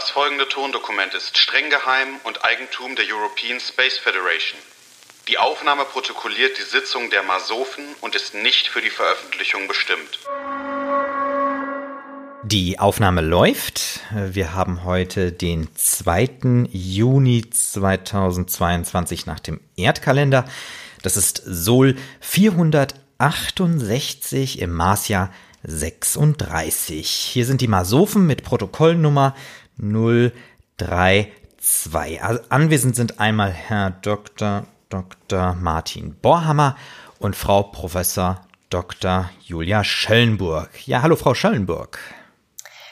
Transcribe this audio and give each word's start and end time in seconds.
Das 0.00 0.08
folgende 0.08 0.48
Tondokument 0.48 1.12
ist 1.12 1.36
streng 1.36 1.68
geheim 1.68 2.08
und 2.24 2.42
Eigentum 2.42 2.96
der 2.96 3.04
European 3.04 3.60
Space 3.60 3.98
Federation. 3.98 4.58
Die 5.28 5.36
Aufnahme 5.36 5.84
protokolliert 5.84 6.56
die 6.58 6.62
Sitzung 6.62 7.10
der 7.10 7.22
Masofen 7.22 7.84
und 8.00 8.14
ist 8.14 8.34
nicht 8.34 8.68
für 8.68 8.80
die 8.80 8.88
Veröffentlichung 8.88 9.68
bestimmt. 9.68 10.18
Die 12.44 12.78
Aufnahme 12.78 13.20
läuft. 13.20 14.00
Wir 14.14 14.54
haben 14.54 14.84
heute 14.84 15.32
den 15.32 15.68
2. 15.74 16.68
Juni 16.70 17.50
2022 17.50 19.26
nach 19.26 19.40
dem 19.40 19.60
Erdkalender. 19.76 20.46
Das 21.02 21.18
ist 21.18 21.42
Sol 21.44 21.94
468 22.20 24.60
im 24.60 24.72
Marsjahr 24.72 25.30
36. 25.64 27.06
Hier 27.06 27.44
sind 27.44 27.60
die 27.60 27.68
Masofen 27.68 28.26
mit 28.26 28.44
Protokollnummer 28.44 29.34
032. 29.80 32.22
Also 32.22 32.40
anwesend 32.48 32.96
sind 32.96 33.20
einmal 33.20 33.50
Herr 33.50 33.90
Dr. 33.90 34.64
Dr. 34.88 35.54
Martin 35.54 36.16
Borhammer 36.20 36.76
und 37.18 37.36
Frau 37.36 37.62
Professor 37.62 38.40
Dr. 38.70 39.30
Julia 39.42 39.84
Schellenburg. 39.84 40.86
Ja, 40.86 41.02
hallo 41.02 41.16
Frau 41.16 41.34
Schellenburg. 41.34 41.98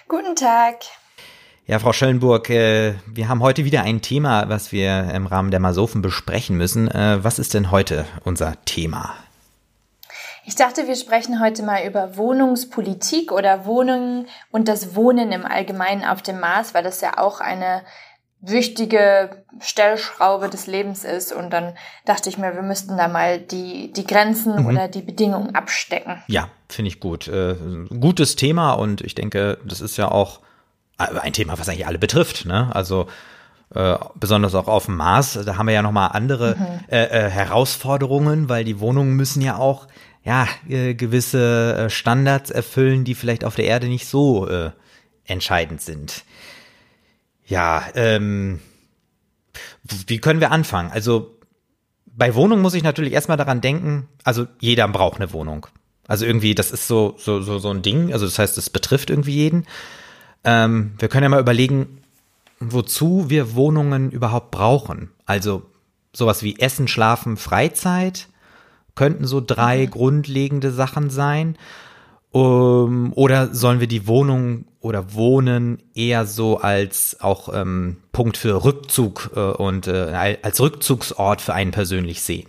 Guten 0.09 0.37
Tag. 0.37 0.77
Ja, 1.67 1.79
Frau 1.79 1.93
Schellenburg, 1.93 2.49
äh, 2.49 2.95
wir 3.07 3.29
haben 3.29 3.43
heute 3.43 3.67
wieder 3.67 3.83
ein 3.83 4.01
Thema, 4.01 4.49
was 4.49 4.73
wir 4.73 5.11
im 5.13 5.27
Rahmen 5.27 5.51
der 5.51 5.61
Masofen 5.61 6.01
besprechen 6.01 6.57
müssen. 6.57 6.89
Äh, 6.89 7.23
was 7.23 7.39
ist 7.39 7.53
denn 7.53 7.71
heute 7.71 8.07
unser 8.25 8.55
Thema? 8.65 9.15
Ich 10.49 10.55
dachte, 10.55 10.87
wir 10.87 10.97
sprechen 10.97 11.43
heute 11.43 11.63
mal 11.63 11.87
über 11.87 12.17
Wohnungspolitik 12.17 13.33
oder 13.33 13.67
Wohnungen 13.67 14.29
und 14.51 14.67
das 14.67 14.95
Wohnen 14.97 15.31
im 15.31 15.45
Allgemeinen 15.45 16.05
auf 16.05 16.23
dem 16.23 16.41
Mars, 16.41 16.73
weil 16.73 16.83
das 16.83 17.03
ja 17.03 17.19
auch 17.19 17.43
eine 17.43 17.83
wichtige 18.41 19.45
Stellschraube 19.61 20.49
des 20.49 20.67
Lebens 20.67 21.05
ist. 21.05 21.35
Und 21.35 21.51
dann 21.51 21.75
dachte 22.07 22.31
ich 22.31 22.39
mir, 22.39 22.55
wir 22.55 22.63
müssten 22.63 22.97
da 22.97 23.09
mal 23.09 23.39
die, 23.39 23.93
die 23.93 24.07
Grenzen 24.07 24.63
mhm. 24.63 24.67
oder 24.67 24.89
die 24.89 25.03
Bedingungen 25.03 25.55
abstecken. 25.55 26.23
Ja, 26.29 26.49
finde 26.71 26.89
ich 26.89 26.99
gut. 26.99 27.29
Äh, 27.29 27.55
gutes 28.01 28.35
Thema 28.35 28.73
und 28.73 29.03
ich 29.03 29.15
denke, 29.15 29.59
das 29.67 29.83
ist 29.83 29.99
ja 29.99 30.11
auch 30.11 30.41
ein 30.97 31.35
Thema, 31.35 31.59
was 31.59 31.69
eigentlich 31.69 31.87
alle 31.87 31.99
betrifft. 31.99 32.47
Ne? 32.47 32.75
Also 32.75 33.07
äh, 33.75 33.97
besonders 34.15 34.55
auch 34.55 34.69
auf 34.69 34.87
dem 34.87 34.97
Mars, 34.97 35.39
da 35.45 35.57
haben 35.57 35.67
wir 35.67 35.75
ja 35.75 35.83
nochmal 35.83 36.11
andere 36.13 36.57
mhm. 36.57 36.85
äh, 36.89 37.05
äh, 37.05 37.31
Herausforderungen, 37.31 38.49
weil 38.49 38.65
die 38.65 38.81
Wohnungen 38.81 39.15
müssen 39.15 39.43
ja 39.43 39.57
auch 39.57 39.89
ja, 40.25 40.47
äh, 40.69 40.95
gewisse 40.95 41.77
äh, 41.77 41.91
Standards 41.91 42.51
erfüllen, 42.51 43.05
die 43.05 43.15
vielleicht 43.15 43.45
auf 43.45 43.55
der 43.55 43.67
Erde 43.67 43.89
nicht 43.89 44.07
so 44.07 44.49
äh, 44.49 44.71
entscheidend 45.25 45.81
sind. 45.81 46.25
Ja, 47.47 47.85
ähm, 47.95 48.61
wie 50.07 50.19
können 50.19 50.41
wir 50.41 50.51
anfangen? 50.51 50.91
Also 50.91 51.39
bei 52.07 52.35
Wohnung 52.35 52.61
muss 52.61 52.75
ich 52.75 52.83
natürlich 52.83 53.13
erstmal 53.13 53.37
daran 53.37 53.61
denken, 53.61 54.09
also 54.25 54.47
jeder 54.61 54.87
braucht 54.89 55.17
eine 55.17 55.33
Wohnung. 55.33 55.67
Also 56.07 56.27
irgendwie, 56.27 56.55
das 56.55 56.73
ist 56.73 56.89
so, 56.89 57.15
so, 57.19 57.41
so, 57.43 57.59
so 57.59 57.71
ein 57.71 57.83
Ding, 57.83 58.13
also 58.13 58.25
das 58.25 58.39
heißt, 58.39 58.59
es 58.59 58.71
betrifft 58.71 59.11
irgendwie 59.11 59.35
jeden. 59.35 59.67
Ähm, 60.43 60.95
wir 60.99 61.09
können 61.09 61.23
ja 61.23 61.29
mal 61.29 61.41
überlegen, 61.41 62.03
wozu 62.61 63.29
wir 63.29 63.55
Wohnungen 63.55 64.11
überhaupt 64.11 64.51
brauchen. 64.51 65.11
Also 65.27 65.63
sowas 66.13 66.43
wie 66.43 66.59
Essen, 66.59 66.89
Schlafen, 66.89 67.37
Freizeit 67.37 68.29
könnten 68.95 69.27
so 69.27 69.41
drei 69.41 69.87
mhm. 69.87 69.91
grundlegende 69.91 70.73
Sachen 70.73 71.11
sein. 71.11 71.57
Um, 72.31 73.15
oder 73.15 73.55
sollen 73.55 73.81
wir 73.81 73.87
die 73.87 74.07
Wohnung 74.07 74.67
oder 74.81 75.15
Wohnen 75.15 75.83
eher 75.95 76.27
so 76.27 76.59
als 76.59 77.17
auch 77.21 77.49
ähm, 77.55 77.97
Punkt 78.13 78.37
für 78.37 78.65
Rückzug 78.65 79.31
äh, 79.35 79.41
und 79.41 79.87
äh, 79.87 80.37
als 80.43 80.61
Rückzugsort 80.61 81.41
für 81.41 81.55
einen 81.55 81.71
persönlich 81.71 82.21
sehen? 82.21 82.49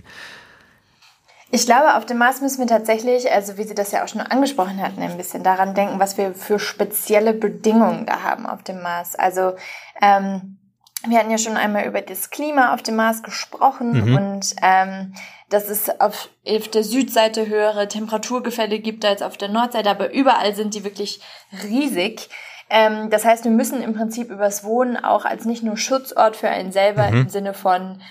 Ich 1.52 1.66
glaube, 1.66 1.96
auf 1.96 2.06
dem 2.06 2.18
Mars 2.18 2.42
müssen 2.42 2.60
wir 2.60 2.68
tatsächlich, 2.68 3.32
also 3.32 3.58
wie 3.58 3.64
Sie 3.64 3.74
das 3.74 3.92
ja 3.92 4.04
auch 4.04 4.08
schon 4.08 4.22
angesprochen 4.22 4.82
hatten, 4.82 5.02
ein 5.02 5.18
bisschen 5.18 5.44
daran 5.44 5.74
denken, 5.74 6.00
was 6.00 6.18
wir 6.18 6.36
für 6.36 6.60
spezielle 6.60 7.34
Bedingungen 7.34 8.06
da 8.06 8.22
haben 8.22 8.46
auf 8.46 8.62
dem 8.62 8.82
Mars. 8.82 9.16
Also 9.16 9.54
ähm, 10.00 10.60
wir 11.08 11.18
hatten 11.18 11.32
ja 11.32 11.38
schon 11.38 11.58
einmal 11.58 11.86
über 11.86 12.02
das 12.02 12.30
Klima 12.30 12.74
auf 12.74 12.84
dem 12.84 12.98
Mars 12.98 13.24
gesprochen 13.24 14.06
mhm. 14.06 14.16
und 14.16 14.56
ähm, 14.62 15.14
dass 15.50 15.70
es 15.70 15.90
auf, 16.00 16.30
auf 16.48 16.68
der 16.68 16.84
Südseite 16.84 17.48
höhere 17.48 17.88
Temperaturgefälle 17.88 18.80
gibt 18.80 19.04
als 19.04 19.22
auf 19.22 19.38
der 19.38 19.50
Nordseite, 19.50 19.90
aber 19.90 20.12
überall 20.12 20.54
sind 20.54 20.76
die 20.76 20.84
wirklich 20.84 21.22
riesig. 21.64 22.30
Ähm, 22.70 23.10
das 23.10 23.26
heißt, 23.26 23.46
wir 23.46 23.52
müssen 23.52 23.82
im 23.82 23.96
Prinzip 23.96 24.30
übers 24.30 24.64
Wohnen 24.64 24.98
auch 24.98 25.26
als 25.26 25.46
nicht 25.46 25.64
nur 25.64 25.78
Schutzort 25.78 26.36
für 26.36 26.50
einen 26.50 26.72
selber 26.72 27.10
mhm. 27.10 27.22
im 27.22 27.30
Sinne 27.30 27.54
von 27.56 28.02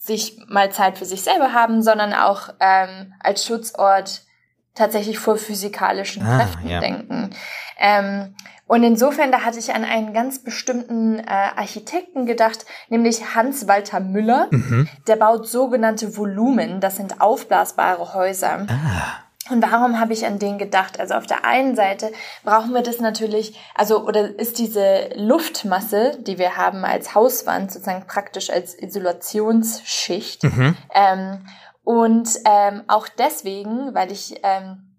sich 0.00 0.38
mal 0.48 0.72
Zeit 0.72 0.98
für 0.98 1.04
sich 1.04 1.22
selber 1.22 1.52
haben, 1.52 1.82
sondern 1.82 2.14
auch 2.14 2.48
ähm, 2.58 3.12
als 3.20 3.44
Schutzort 3.44 4.22
tatsächlich 4.74 5.18
vor 5.18 5.36
physikalischen 5.36 6.24
ah, 6.24 6.38
Kräften 6.38 6.68
ja. 6.68 6.80
denken. 6.80 7.30
Ähm, 7.78 8.34
und 8.66 8.82
insofern, 8.82 9.30
da 9.30 9.40
hatte 9.40 9.58
ich 9.58 9.74
an 9.74 9.84
einen 9.84 10.14
ganz 10.14 10.42
bestimmten 10.42 11.18
äh, 11.18 11.24
Architekten 11.26 12.24
gedacht, 12.24 12.64
nämlich 12.88 13.34
Hans-Walter 13.34 14.00
Müller. 14.00 14.46
Mhm. 14.50 14.88
Der 15.06 15.16
baut 15.16 15.46
sogenannte 15.48 16.16
Volumen, 16.16 16.80
das 16.80 16.96
sind 16.96 17.20
aufblasbare 17.20 18.14
Häuser. 18.14 18.66
Ah. 18.68 19.29
Und 19.50 19.62
warum 19.62 19.98
habe 19.98 20.12
ich 20.12 20.26
an 20.26 20.38
den 20.38 20.58
gedacht? 20.58 21.00
Also 21.00 21.14
auf 21.14 21.26
der 21.26 21.44
einen 21.44 21.76
Seite 21.76 22.12
brauchen 22.44 22.72
wir 22.72 22.82
das 22.82 23.00
natürlich, 23.00 23.58
also 23.74 24.04
oder 24.04 24.38
ist 24.38 24.58
diese 24.58 25.10
Luftmasse, 25.16 26.18
die 26.20 26.38
wir 26.38 26.56
haben 26.56 26.84
als 26.84 27.14
Hauswand 27.14 27.72
sozusagen 27.72 28.06
praktisch 28.06 28.50
als 28.50 28.74
Isolationsschicht. 28.74 30.44
Mhm. 30.44 30.76
Ähm, 30.94 31.46
und 31.84 32.28
ähm, 32.44 32.82
auch 32.88 33.08
deswegen, 33.08 33.94
weil 33.94 34.12
ich 34.12 34.40
ähm, 34.42 34.90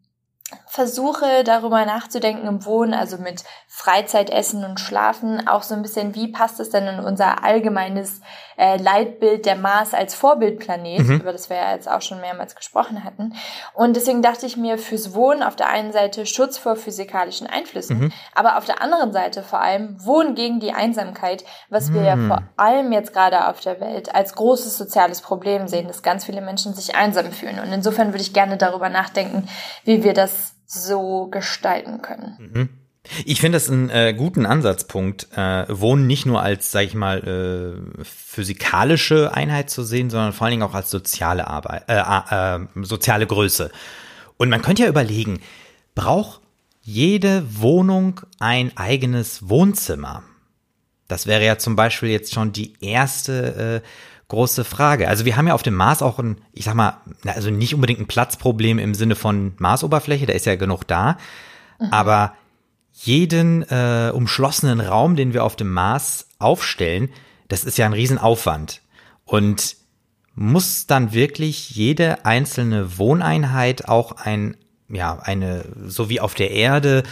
versuche 0.71 1.43
darüber 1.43 1.85
nachzudenken 1.85 2.47
im 2.47 2.63
Wohnen, 2.63 2.93
also 2.93 3.17
mit 3.17 3.43
Freizeitessen 3.67 4.63
und 4.63 4.79
Schlafen, 4.79 5.45
auch 5.45 5.63
so 5.63 5.75
ein 5.75 5.81
bisschen, 5.81 6.15
wie 6.15 6.29
passt 6.29 6.61
es 6.61 6.69
denn 6.69 6.87
in 6.87 7.01
unser 7.01 7.43
allgemeines 7.43 8.21
äh, 8.57 8.77
Leitbild 8.77 9.45
der 9.45 9.57
Mars 9.57 9.93
als 9.93 10.15
Vorbildplanet, 10.15 11.07
mhm. 11.07 11.19
über 11.19 11.33
das 11.33 11.49
wir 11.49 11.57
ja 11.57 11.73
jetzt 11.73 11.91
auch 11.91 12.01
schon 12.01 12.21
mehrmals 12.21 12.55
gesprochen 12.55 13.03
hatten. 13.03 13.33
Und 13.73 13.97
deswegen 13.97 14.21
dachte 14.21 14.45
ich 14.45 14.55
mir, 14.55 14.77
fürs 14.77 15.13
Wohnen 15.13 15.43
auf 15.43 15.57
der 15.57 15.67
einen 15.67 15.91
Seite 15.91 16.25
Schutz 16.25 16.57
vor 16.57 16.77
physikalischen 16.77 17.47
Einflüssen, 17.47 17.99
mhm. 17.99 18.13
aber 18.33 18.57
auf 18.57 18.63
der 18.63 18.81
anderen 18.81 19.11
Seite 19.11 19.43
vor 19.43 19.59
allem 19.59 19.97
Wohnen 20.05 20.35
gegen 20.35 20.61
die 20.61 20.71
Einsamkeit, 20.71 21.43
was 21.69 21.89
mhm. 21.89 21.95
wir 21.95 22.03
ja 22.03 22.15
mhm. 22.15 22.27
vor 22.29 22.43
allem 22.55 22.93
jetzt 22.93 23.11
gerade 23.11 23.49
auf 23.49 23.59
der 23.59 23.81
Welt 23.81 24.15
als 24.15 24.35
großes 24.35 24.77
soziales 24.77 25.19
Problem 25.19 25.67
sehen, 25.67 25.89
dass 25.89 26.01
ganz 26.01 26.23
viele 26.23 26.39
Menschen 26.39 26.73
sich 26.73 26.95
einsam 26.95 27.33
fühlen. 27.33 27.59
Und 27.59 27.73
insofern 27.73 28.13
würde 28.13 28.23
ich 28.23 28.33
gerne 28.33 28.55
darüber 28.55 28.87
nachdenken, 28.87 29.49
wie 29.83 30.05
wir 30.05 30.13
das 30.13 30.53
so 30.71 31.27
gestalten 31.27 32.01
können. 32.01 32.37
Mhm. 32.53 32.69
Ich 33.25 33.41
finde 33.41 33.55
das 33.55 33.69
einen 33.69 33.89
äh, 33.89 34.13
guten 34.15 34.45
Ansatzpunkt, 34.45 35.27
äh, 35.35 35.65
Wohnen 35.67 36.05
nicht 36.05 36.25
nur 36.25 36.41
als, 36.41 36.71
sag 36.71 36.83
ich 36.83 36.93
mal, 36.93 37.19
äh, 37.97 38.03
physikalische 38.03 39.33
Einheit 39.33 39.69
zu 39.71 39.83
sehen, 39.83 40.09
sondern 40.09 40.33
vor 40.33 40.45
allen 40.45 40.51
Dingen 40.51 40.63
auch 40.63 40.75
als 40.75 40.91
soziale 40.91 41.47
Arbeit, 41.47 41.83
äh, 41.87 41.97
äh, 41.97 42.59
soziale 42.83 43.25
Größe. 43.25 43.71
Und 44.37 44.49
man 44.49 44.61
könnte 44.61 44.83
ja 44.83 44.89
überlegen, 44.89 45.41
braucht 45.95 46.41
jede 46.81 47.43
Wohnung 47.59 48.21
ein 48.39 48.71
eigenes 48.77 49.49
Wohnzimmer? 49.49 50.23
Das 51.07 51.27
wäre 51.27 51.43
ja 51.43 51.57
zum 51.57 51.75
Beispiel 51.75 52.09
jetzt 52.09 52.33
schon 52.33 52.53
die 52.53 52.73
erste 52.81 53.81
äh, 53.83 53.87
große 54.31 54.63
Frage. 54.63 55.09
Also 55.09 55.25
wir 55.25 55.35
haben 55.35 55.47
ja 55.47 55.53
auf 55.53 55.61
dem 55.61 55.75
Mars 55.75 56.01
auch 56.01 56.17
ein, 56.17 56.37
ich 56.53 56.63
sag 56.63 56.73
mal, 56.73 56.97
also 57.25 57.51
nicht 57.51 57.75
unbedingt 57.75 57.99
ein 57.99 58.07
Platzproblem 58.07 58.79
im 58.79 58.95
Sinne 58.95 59.15
von 59.15 59.53
Marsoberfläche, 59.57 60.25
da 60.25 60.33
ist 60.33 60.45
ja 60.45 60.55
genug 60.55 60.87
da. 60.87 61.17
Mhm. 61.79 61.87
Aber 61.91 62.33
jeden 62.93 63.63
äh, 63.63 64.11
umschlossenen 64.13 64.79
Raum, 64.79 65.17
den 65.17 65.33
wir 65.33 65.43
auf 65.43 65.57
dem 65.57 65.71
Mars 65.73 66.29
aufstellen, 66.39 67.09
das 67.49 67.65
ist 67.65 67.77
ja 67.77 67.85
ein 67.85 67.93
Riesenaufwand. 67.93 68.81
Und 69.25 69.75
muss 70.33 70.87
dann 70.87 71.11
wirklich 71.11 71.71
jede 71.71 72.25
einzelne 72.25 72.97
Wohneinheit 72.97 73.89
auch 73.89 74.13
ein, 74.13 74.55
ja, 74.87 75.19
eine, 75.19 75.65
so 75.87 76.09
wie 76.09 76.21
auf 76.21 76.35
der 76.35 76.51
Erde, 76.51 77.03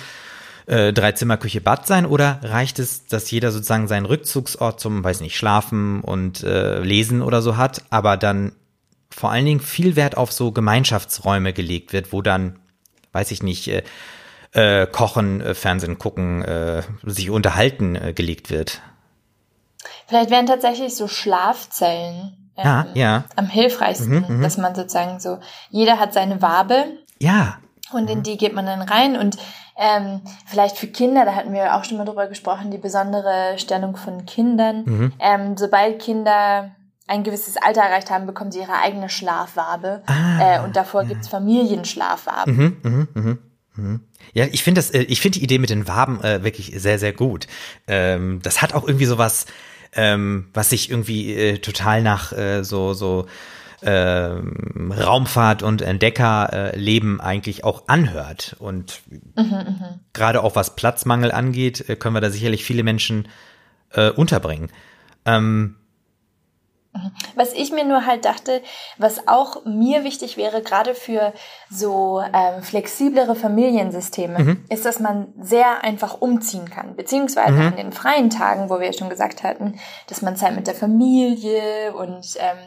äh, 0.70 0.94
drei 0.94 1.14
Zimmer, 1.14 1.38
Küche, 1.38 1.62
Bad 1.62 1.88
sein 1.88 2.06
oder 2.06 2.40
reicht 2.44 2.78
es, 2.80 3.08
dass 3.08 3.32
jeder 3.32 3.52
sozusagen 3.52 3.88
seinen 3.88 4.06
Rückzugsort 4.06 4.80
zum, 4.80 5.04
weiß 5.04 5.22
nicht, 5.22 5.36
Schlafen 5.36 6.02
und 6.02 6.44
äh, 6.44 6.80
Lesen 6.80 7.22
oder 7.22 7.42
so 7.42 7.58
hat, 7.58 7.84
aber 7.90 8.18
dann 8.18 8.54
vor 9.10 9.32
allen 9.32 9.46
Dingen 9.46 9.60
viel 9.60 9.96
Wert 9.96 10.16
auf 10.16 10.32
so 10.32 10.52
Gemeinschaftsräume 10.52 11.54
gelegt 11.54 11.92
wird, 11.92 12.14
wo 12.14 12.22
dann, 12.22 12.60
weiß 13.12 13.32
ich 13.32 13.42
nicht, 13.42 13.68
äh, 13.68 13.84
äh, 14.52 14.88
Kochen, 14.88 15.42
äh, 15.42 15.56
Fernsehen 15.56 15.98
gucken, 15.98 16.44
äh, 16.44 16.84
sich 17.04 17.30
unterhalten 17.32 17.96
äh, 17.96 18.14
gelegt 18.14 18.52
wird. 18.52 18.82
Vielleicht 20.08 20.30
wären 20.30 20.46
tatsächlich 20.46 20.96
so 20.96 21.08
Schlafzellen 21.08 22.52
äh, 22.56 22.64
ja, 22.64 22.88
ja. 22.94 23.24
am 23.36 23.48
hilfreichsten, 23.48 24.26
mhm, 24.28 24.38
mhm, 24.38 24.42
dass 24.42 24.58
man 24.58 24.76
sozusagen 24.76 25.20
so, 25.20 25.40
jeder 25.70 26.00
hat 26.00 26.14
seine 26.14 26.42
Wabe. 26.42 26.86
Ja. 27.20 27.58
Und 27.92 28.10
in 28.10 28.22
die 28.22 28.38
geht 28.38 28.54
man 28.54 28.68
dann 28.68 28.82
rein 28.84 29.18
und 29.18 29.38
Ähm, 29.82 30.20
vielleicht 30.46 30.78
für 30.78 30.88
Kinder, 30.88 31.24
da 31.24 31.36
hatten 31.36 31.54
wir 31.54 31.76
auch 31.76 31.86
schon 31.86 31.98
mal 31.98 32.04
drüber 32.04 32.28
gesprochen, 32.28 32.70
die 32.70 32.78
besondere 32.78 33.58
Stellung 33.58 33.96
von 33.96 34.26
Kindern. 34.26 34.84
Mhm. 34.86 35.14
Ähm, 35.20 35.58
sobald 35.58 36.02
Kinder 36.02 36.72
ein 37.08 37.24
gewisses 37.24 37.56
Alter 37.56 37.82
erreicht 37.82 38.12
haben, 38.12 38.28
bekommen 38.28 38.52
sie 38.52 38.60
ihre 38.60 38.78
eigene 38.84 39.10
Schlafwabe. 39.10 40.04
Ah, 40.06 40.58
äh, 40.58 40.64
und 40.64 40.76
davor 40.76 41.04
ja. 41.04 41.08
gibt's 41.08 41.30
Familienschlafwaben. 41.30 42.56
Mhm, 42.56 42.78
mh, 42.84 43.08
mh, 43.14 43.38
mh. 43.78 44.00
Ja, 44.34 44.46
ich 44.52 44.64
finde 44.64 44.80
das, 44.80 44.92
äh, 44.92 45.04
ich 45.04 45.22
finde 45.22 45.40
die 45.40 45.46
Idee 45.46 45.60
mit 45.60 45.70
den 45.70 45.88
Waben 45.88 46.22
äh, 46.24 46.44
wirklich 46.44 46.74
sehr, 46.76 47.00
sehr 47.00 47.14
gut. 47.14 47.48
Ähm, 47.88 48.42
das 48.44 48.62
hat 48.62 48.74
auch 48.74 48.86
irgendwie 48.86 49.06
so 49.06 49.18
was, 49.18 49.46
ähm, 49.96 50.50
was 50.54 50.70
sich 50.72 50.92
irgendwie 50.92 51.34
äh, 51.34 51.58
total 51.60 52.04
nach 52.04 52.34
äh, 52.34 52.64
so, 52.64 52.94
so 52.94 53.28
ähm, 53.84 54.94
Raumfahrt 54.98 55.64
und 55.64 55.82
Entdeckerleben 55.82 57.22
eigentlich 57.22 57.64
auch 57.64 57.84
anhört. 57.88 58.56
Und 58.60 59.02
mhm, 59.10 59.44
mhm, 59.44 60.00
gerade 60.14 60.44
auch 60.44 60.56
was 60.56 60.76
Platzmangel 60.76 61.32
angeht, 61.32 61.90
äh, 61.90 61.96
können 61.96 62.16
wir 62.16 62.22
da 62.22 62.30
sicherlich 62.30 62.64
viele 62.64 62.84
Menschen 62.84 63.28
äh, 63.94 64.10
unterbringen. 64.10 64.70
Ähm, 65.26 65.76
was 67.36 67.54
ich 67.54 67.72
mir 67.72 67.86
nur 67.86 68.06
halt 68.06 68.26
dachte, 68.26 68.62
was 68.98 69.28
auch 69.28 69.64
mir 69.64 70.04
wichtig 70.04 70.38
wäre, 70.38 70.62
gerade 70.64 70.96
für 70.96 71.34
so 71.70 72.22
ähm, 72.22 72.64
flexiblere 72.64 73.36
Familiensysteme, 73.36 74.40
mhm. 74.40 74.66
ist, 74.70 74.86
dass 74.86 75.00
man 75.00 75.28
sehr 75.40 75.84
einfach 75.84 76.20
umziehen 76.20 76.70
kann. 76.70 76.96
Beziehungsweise 76.96 77.54
mhm. 77.54 77.68
an 77.68 77.76
den 77.76 77.92
freien 77.92 78.30
Tagen, 78.32 78.70
wo 78.70 78.80
wir 78.80 78.88
ja 78.88 78.94
schon 78.94 79.10
gesagt 79.10 79.44
hatten, 79.44 79.80
dass 80.08 80.24
man 80.24 80.36
Zeit 80.36 80.56
mit 80.56 80.66
der 80.66 80.76
Familie 80.76 81.94
und 81.94 82.26
ähm, 82.40 82.58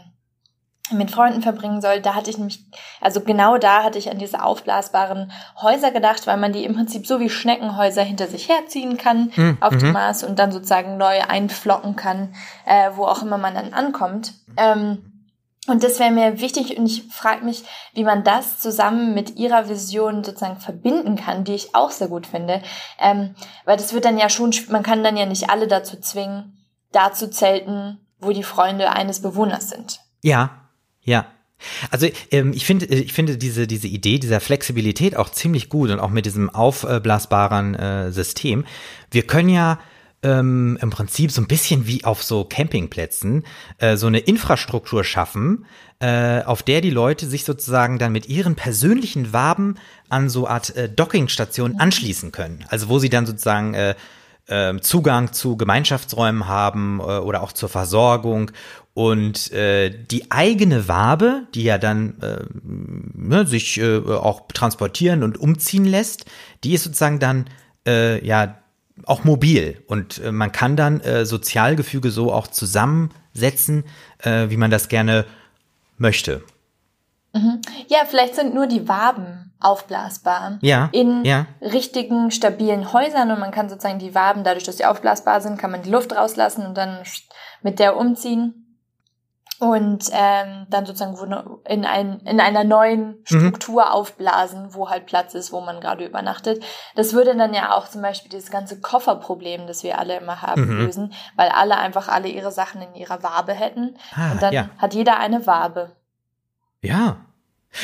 mit 0.92 1.10
Freunden 1.10 1.42
verbringen 1.42 1.80
soll, 1.80 2.00
da 2.00 2.14
hatte 2.14 2.30
ich 2.30 2.38
nämlich, 2.38 2.64
also 3.00 3.20
genau 3.20 3.58
da 3.58 3.82
hatte 3.82 3.98
ich 3.98 4.10
an 4.10 4.18
diese 4.18 4.42
aufblasbaren 4.42 5.32
Häuser 5.60 5.90
gedacht, 5.90 6.26
weil 6.26 6.36
man 6.36 6.52
die 6.52 6.64
im 6.64 6.74
Prinzip 6.74 7.06
so 7.06 7.20
wie 7.20 7.30
Schneckenhäuser 7.30 8.02
hinter 8.02 8.26
sich 8.26 8.48
herziehen 8.48 8.96
kann 8.96 9.32
mhm. 9.34 9.58
auf 9.60 9.76
dem 9.76 9.92
Mars 9.92 10.24
und 10.24 10.38
dann 10.38 10.52
sozusagen 10.52 10.96
neu 10.96 11.20
einflocken 11.20 11.96
kann, 11.96 12.34
äh, 12.66 12.90
wo 12.94 13.04
auch 13.04 13.22
immer 13.22 13.38
man 13.38 13.54
dann 13.54 13.72
ankommt. 13.72 14.32
Ähm, 14.56 15.12
und 15.68 15.84
das 15.84 16.00
wäre 16.00 16.10
mir 16.10 16.40
wichtig 16.40 16.76
und 16.76 16.86
ich 16.86 17.04
frage 17.12 17.44
mich, 17.44 17.62
wie 17.94 18.02
man 18.02 18.24
das 18.24 18.58
zusammen 18.58 19.14
mit 19.14 19.36
ihrer 19.36 19.68
Vision 19.68 20.24
sozusagen 20.24 20.58
verbinden 20.58 21.14
kann, 21.14 21.44
die 21.44 21.54
ich 21.54 21.74
auch 21.74 21.92
sehr 21.92 22.08
gut 22.08 22.26
finde. 22.26 22.62
Ähm, 22.98 23.36
weil 23.64 23.76
das 23.76 23.92
wird 23.92 24.04
dann 24.04 24.18
ja 24.18 24.28
schon, 24.28 24.52
man 24.70 24.82
kann 24.82 25.04
dann 25.04 25.16
ja 25.16 25.24
nicht 25.24 25.50
alle 25.50 25.68
dazu 25.68 26.00
zwingen, 26.00 26.66
da 26.90 27.12
zu 27.12 27.30
zelten, 27.30 28.00
wo 28.18 28.32
die 28.32 28.42
Freunde 28.42 28.90
eines 28.90 29.22
Bewohners 29.22 29.68
sind. 29.68 30.00
Ja, 30.22 30.61
ja. 31.02 31.26
Also 31.90 32.08
ähm, 32.32 32.52
ich 32.52 32.66
finde, 32.66 32.86
ich 32.86 33.12
finde 33.12 33.36
diese 33.36 33.68
diese 33.68 33.86
Idee 33.86 34.18
dieser 34.18 34.40
Flexibilität 34.40 35.16
auch 35.16 35.30
ziemlich 35.30 35.68
gut 35.68 35.90
und 35.90 36.00
auch 36.00 36.10
mit 36.10 36.26
diesem 36.26 36.50
aufblasbaren 36.50 37.74
äh, 37.74 38.10
System. 38.10 38.64
Wir 39.12 39.22
können 39.22 39.48
ja 39.48 39.78
ähm, 40.22 40.78
im 40.80 40.90
Prinzip 40.90 41.30
so 41.30 41.40
ein 41.40 41.46
bisschen 41.46 41.86
wie 41.86 42.04
auf 42.04 42.22
so 42.22 42.44
Campingplätzen 42.44 43.44
äh, 43.78 43.96
so 43.96 44.06
eine 44.06 44.20
Infrastruktur 44.20 45.04
schaffen, 45.04 45.66
äh, 46.00 46.42
auf 46.42 46.62
der 46.62 46.80
die 46.80 46.90
Leute 46.90 47.26
sich 47.26 47.44
sozusagen 47.44 47.98
dann 47.98 48.12
mit 48.12 48.28
ihren 48.28 48.54
persönlichen 48.54 49.32
Waben 49.32 49.76
an 50.08 50.28
so 50.28 50.46
Art 50.46 50.74
äh, 50.76 50.88
Dockingstationen 50.88 51.78
anschließen 51.78 52.32
können. 52.32 52.64
Also 52.68 52.88
wo 52.88 52.98
sie 52.98 53.08
dann 53.10 53.26
sozusagen 53.26 53.74
äh, 53.74 53.90
äh, 53.90 53.94
Zugang 54.80 55.32
zu 55.32 55.56
Gemeinschaftsräumen 55.56 56.48
haben 56.48 57.00
äh, 57.00 57.18
oder 57.18 57.42
auch 57.42 57.52
zur 57.52 57.68
Versorgung 57.68 58.50
und 58.94 59.50
äh, 59.52 59.90
die 59.90 60.30
eigene 60.30 60.86
Wabe, 60.88 61.46
die 61.54 61.62
ja 61.62 61.78
dann 61.78 62.20
äh, 62.20 62.44
ne, 62.62 63.46
sich 63.46 63.78
äh, 63.78 63.98
auch 63.98 64.48
transportieren 64.52 65.22
und 65.22 65.38
umziehen 65.38 65.86
lässt, 65.86 66.26
die 66.62 66.74
ist 66.74 66.84
sozusagen 66.84 67.18
dann 67.18 67.46
äh, 67.86 68.24
ja 68.24 68.58
auch 69.04 69.24
mobil 69.24 69.82
und 69.86 70.18
äh, 70.18 70.32
man 70.32 70.52
kann 70.52 70.76
dann 70.76 71.00
äh, 71.00 71.24
Sozialgefüge 71.24 72.10
so 72.10 72.32
auch 72.32 72.46
zusammensetzen, 72.46 73.84
äh, 74.18 74.50
wie 74.50 74.58
man 74.58 74.70
das 74.70 74.88
gerne 74.88 75.24
möchte. 75.96 76.42
Mhm. 77.32 77.62
Ja, 77.88 78.00
vielleicht 78.08 78.34
sind 78.34 78.54
nur 78.54 78.66
die 78.66 78.88
Waben 78.88 79.51
aufblasbar. 79.64 80.58
Ja. 80.60 80.88
In 80.92 81.24
ja. 81.24 81.46
richtigen, 81.60 82.30
stabilen 82.30 82.92
Häusern 82.92 83.30
und 83.30 83.40
man 83.40 83.50
kann 83.50 83.68
sozusagen 83.68 83.98
die 83.98 84.14
Waben, 84.14 84.44
dadurch, 84.44 84.64
dass 84.64 84.78
sie 84.78 84.86
aufblasbar 84.86 85.40
sind, 85.40 85.58
kann 85.58 85.70
man 85.70 85.82
die 85.82 85.90
Luft 85.90 86.14
rauslassen 86.14 86.66
und 86.66 86.76
dann 86.76 86.98
mit 87.62 87.78
der 87.78 87.96
umziehen 87.96 88.62
und 89.62 90.10
ähm, 90.12 90.66
dann 90.70 90.86
sozusagen 90.86 91.16
in, 91.68 91.84
ein, 91.84 92.18
in 92.22 92.40
einer 92.40 92.64
neuen 92.64 93.10
mhm. 93.10 93.24
Struktur 93.24 93.84
mhm. 93.84 93.90
aufblasen, 93.92 94.74
wo 94.74 94.90
halt 94.90 95.06
Platz 95.06 95.34
ist, 95.34 95.52
wo 95.52 95.60
man 95.60 95.80
gerade 95.80 96.04
übernachtet. 96.04 96.64
Das 96.96 97.12
würde 97.12 97.36
dann 97.36 97.54
ja 97.54 97.72
auch 97.76 97.86
zum 97.86 98.02
Beispiel 98.02 98.28
dieses 98.28 98.50
ganze 98.50 98.80
Kofferproblem, 98.80 99.68
das 99.68 99.84
wir 99.84 100.00
alle 100.00 100.16
immer 100.16 100.42
haben, 100.42 100.66
mhm. 100.66 100.78
lösen, 100.78 101.12
weil 101.36 101.48
alle 101.50 101.78
einfach 101.78 102.08
alle 102.08 102.26
ihre 102.26 102.50
Sachen 102.50 102.82
in 102.82 102.96
ihrer 102.96 103.22
Wabe 103.22 103.52
hätten. 103.52 103.96
Ah, 104.16 104.32
und 104.32 104.42
dann 104.42 104.52
ja. 104.52 104.68
hat 104.78 104.94
jeder 104.94 105.20
eine 105.20 105.46
Wabe. 105.46 105.92
Ja, 106.80 107.18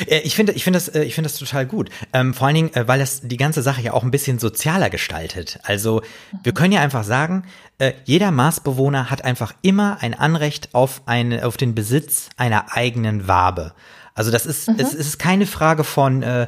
ich 0.07 0.35
finde, 0.35 0.53
ich 0.53 0.63
finde 0.63 0.77
das, 0.77 0.87
äh, 0.87 1.03
ich 1.03 1.15
finde 1.15 1.29
das 1.29 1.37
total 1.37 1.65
gut. 1.65 1.89
Ähm, 2.13 2.33
vor 2.33 2.47
allen 2.47 2.55
Dingen, 2.55 2.73
äh, 2.73 2.87
weil 2.87 2.99
das 2.99 3.21
die 3.21 3.37
ganze 3.37 3.61
Sache 3.61 3.81
ja 3.81 3.93
auch 3.93 4.03
ein 4.03 4.11
bisschen 4.11 4.39
sozialer 4.39 4.89
gestaltet. 4.89 5.59
Also 5.63 6.01
wir 6.43 6.53
können 6.53 6.73
ja 6.73 6.81
einfach 6.81 7.03
sagen, 7.03 7.43
äh, 7.79 7.93
jeder 8.05 8.31
Marsbewohner 8.31 9.09
hat 9.09 9.23
einfach 9.23 9.53
immer 9.61 9.97
ein 10.01 10.13
Anrecht 10.13 10.73
auf 10.73 11.01
eine, 11.05 11.45
auf 11.45 11.57
den 11.57 11.75
Besitz 11.75 12.29
einer 12.37 12.75
eigenen 12.75 13.27
Wabe. 13.27 13.73
Also 14.13 14.31
das 14.31 14.45
ist, 14.45 14.69
mhm. 14.69 14.75
es, 14.77 14.93
es, 14.93 15.07
ist 15.07 15.19
keine 15.19 15.47
Frage 15.47 15.83
von, 15.83 16.23
äh, 16.23 16.47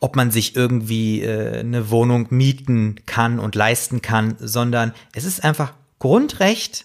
ob 0.00 0.16
man 0.16 0.30
sich 0.30 0.54
irgendwie 0.54 1.22
äh, 1.22 1.60
eine 1.60 1.90
Wohnung 1.90 2.26
mieten 2.30 2.96
kann 3.06 3.38
und 3.38 3.54
leisten 3.54 4.02
kann, 4.02 4.36
sondern 4.38 4.92
es 5.14 5.24
ist 5.24 5.42
einfach 5.42 5.72
Grundrecht, 5.98 6.84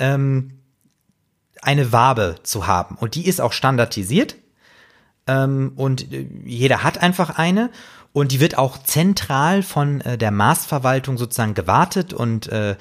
ähm, 0.00 0.54
eine 1.62 1.92
Wabe 1.92 2.36
zu 2.42 2.66
haben. 2.66 2.96
Und 2.96 3.14
die 3.14 3.26
ist 3.26 3.40
auch 3.40 3.52
standardisiert 3.52 4.36
ähm, 5.28 5.72
und 5.76 6.12
äh, 6.12 6.26
jeder 6.44 6.82
hat 6.82 7.00
einfach 7.00 7.38
eine 7.38 7.70
und 8.12 8.32
die 8.32 8.40
wird 8.40 8.58
auch 8.58 8.78
zentral 8.82 9.62
von 9.62 10.00
äh, 10.00 10.18
der 10.18 10.32
Maßverwaltung 10.32 11.18
sozusagen 11.18 11.54
gewartet 11.54 12.12
und 12.12 12.48
äh, 12.48 12.76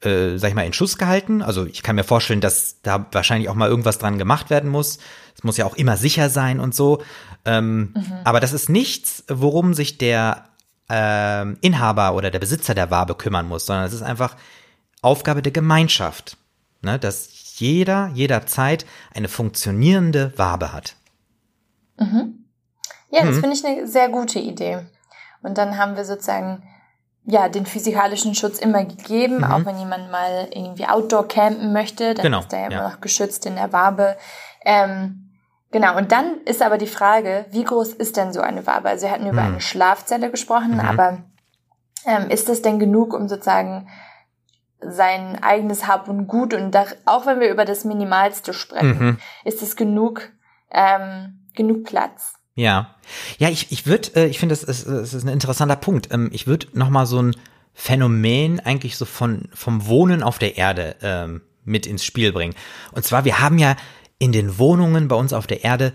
äh, 0.00 0.38
sag 0.38 0.50
ich 0.50 0.54
mal, 0.54 0.64
in 0.64 0.72
Schuss 0.72 0.96
gehalten. 0.96 1.42
Also 1.42 1.66
ich 1.66 1.82
kann 1.82 1.96
mir 1.96 2.04
vorstellen, 2.04 2.40
dass 2.40 2.80
da 2.82 3.06
wahrscheinlich 3.12 3.48
auch 3.48 3.54
mal 3.54 3.68
irgendwas 3.68 3.98
dran 3.98 4.16
gemacht 4.16 4.48
werden 4.48 4.70
muss. 4.70 4.98
Es 5.36 5.42
muss 5.42 5.56
ja 5.56 5.66
auch 5.66 5.74
immer 5.74 5.96
sicher 5.96 6.30
sein 6.30 6.60
und 6.60 6.74
so. 6.74 7.02
Ähm, 7.44 7.94
mhm. 7.94 8.12
Aber 8.24 8.40
das 8.40 8.52
ist 8.52 8.68
nichts, 8.68 9.24
worum 9.28 9.74
sich 9.74 9.98
der 9.98 10.44
äh, 10.88 11.52
Inhaber 11.60 12.14
oder 12.14 12.30
der 12.30 12.38
Besitzer 12.38 12.74
der 12.74 12.90
Wabe 12.90 13.16
kümmern 13.16 13.48
muss, 13.48 13.66
sondern 13.66 13.86
es 13.86 13.92
ist 13.92 14.02
einfach 14.02 14.36
Aufgabe 15.02 15.42
der 15.42 15.52
Gemeinschaft, 15.52 16.36
ne, 16.82 16.98
dass 16.98 17.58
jeder 17.58 18.10
jederzeit 18.14 18.86
eine 19.12 19.28
funktionierende 19.28 20.32
Wabe 20.36 20.72
hat. 20.72 20.94
Mhm. 21.98 22.44
Ja, 23.10 23.24
das 23.24 23.36
mhm. 23.36 23.40
finde 23.40 23.56
ich 23.56 23.64
eine 23.64 23.86
sehr 23.86 24.08
gute 24.08 24.38
Idee. 24.38 24.80
Und 25.42 25.58
dann 25.58 25.78
haben 25.78 25.96
wir 25.96 26.04
sozusagen 26.04 26.62
ja 27.24 27.48
den 27.48 27.66
physikalischen 27.66 28.34
Schutz 28.34 28.58
immer 28.58 28.84
gegeben, 28.84 29.38
mhm. 29.38 29.44
auch 29.44 29.64
wenn 29.64 29.78
jemand 29.78 30.10
mal 30.10 30.48
irgendwie 30.50 30.86
Outdoor 30.86 31.28
campen 31.28 31.72
möchte, 31.72 32.14
dann 32.14 32.24
genau. 32.24 32.40
ist 32.40 32.52
der 32.52 32.60
ja 32.60 32.66
immer 32.68 32.88
noch 32.88 33.00
geschützt 33.00 33.44
in 33.46 33.54
der 33.56 33.72
Wabe. 33.72 34.16
Ähm, 34.64 35.30
genau, 35.70 35.96
und 35.96 36.10
dann 36.10 36.40
ist 36.44 36.62
aber 36.62 36.78
die 36.78 36.86
Frage, 36.86 37.44
wie 37.50 37.64
groß 37.64 37.92
ist 37.94 38.16
denn 38.16 38.32
so 38.32 38.40
eine 38.40 38.66
Wabe? 38.66 38.88
Also 38.88 39.06
wir 39.06 39.12
hatten 39.12 39.26
über 39.26 39.42
mhm. 39.42 39.48
eine 39.48 39.60
Schlafzelle 39.60 40.30
gesprochen, 40.30 40.74
mhm. 40.74 40.80
aber 40.80 41.18
ähm, 42.06 42.30
ist 42.30 42.48
das 42.48 42.62
denn 42.62 42.78
genug, 42.78 43.12
um 43.12 43.28
sozusagen 43.28 43.88
sein 44.80 45.42
eigenes 45.42 45.86
Hab 45.86 46.08
und 46.08 46.28
Gut 46.28 46.54
und 46.54 46.70
da, 46.70 46.86
auch 47.04 47.26
wenn 47.26 47.40
wir 47.40 47.50
über 47.50 47.64
das 47.64 47.84
Minimalste 47.84 48.54
sprechen, 48.54 48.98
mhm. 48.98 49.18
ist 49.44 49.60
es 49.60 49.76
genug, 49.76 50.30
ähm, 50.70 51.47
genug 51.58 51.84
Platz. 51.84 52.34
Ja, 52.54 52.96
ja, 53.38 53.50
ich, 53.50 53.70
ich 53.70 53.86
würde, 53.86 54.16
äh, 54.16 54.26
ich 54.26 54.38
finde, 54.38 54.54
das 54.54 54.64
ist, 54.64 54.86
das 54.88 55.12
ist 55.12 55.24
ein 55.24 55.28
interessanter 55.28 55.76
Punkt. 55.76 56.08
Ähm, 56.10 56.30
ich 56.32 56.46
würde 56.46 56.66
noch 56.72 56.88
mal 56.88 57.04
so 57.04 57.20
ein 57.22 57.36
Phänomen 57.74 58.58
eigentlich 58.58 58.96
so 58.96 59.04
von 59.04 59.48
vom 59.52 59.86
Wohnen 59.86 60.22
auf 60.22 60.38
der 60.38 60.56
Erde 60.56 60.96
ähm, 61.02 61.42
mit 61.64 61.86
ins 61.86 62.04
Spiel 62.04 62.32
bringen. 62.32 62.54
Und 62.92 63.04
zwar, 63.04 63.24
wir 63.24 63.38
haben 63.38 63.58
ja 63.58 63.76
in 64.18 64.32
den 64.32 64.58
Wohnungen 64.58 65.06
bei 65.06 65.14
uns 65.14 65.32
auf 65.32 65.46
der 65.46 65.62
Erde, 65.62 65.92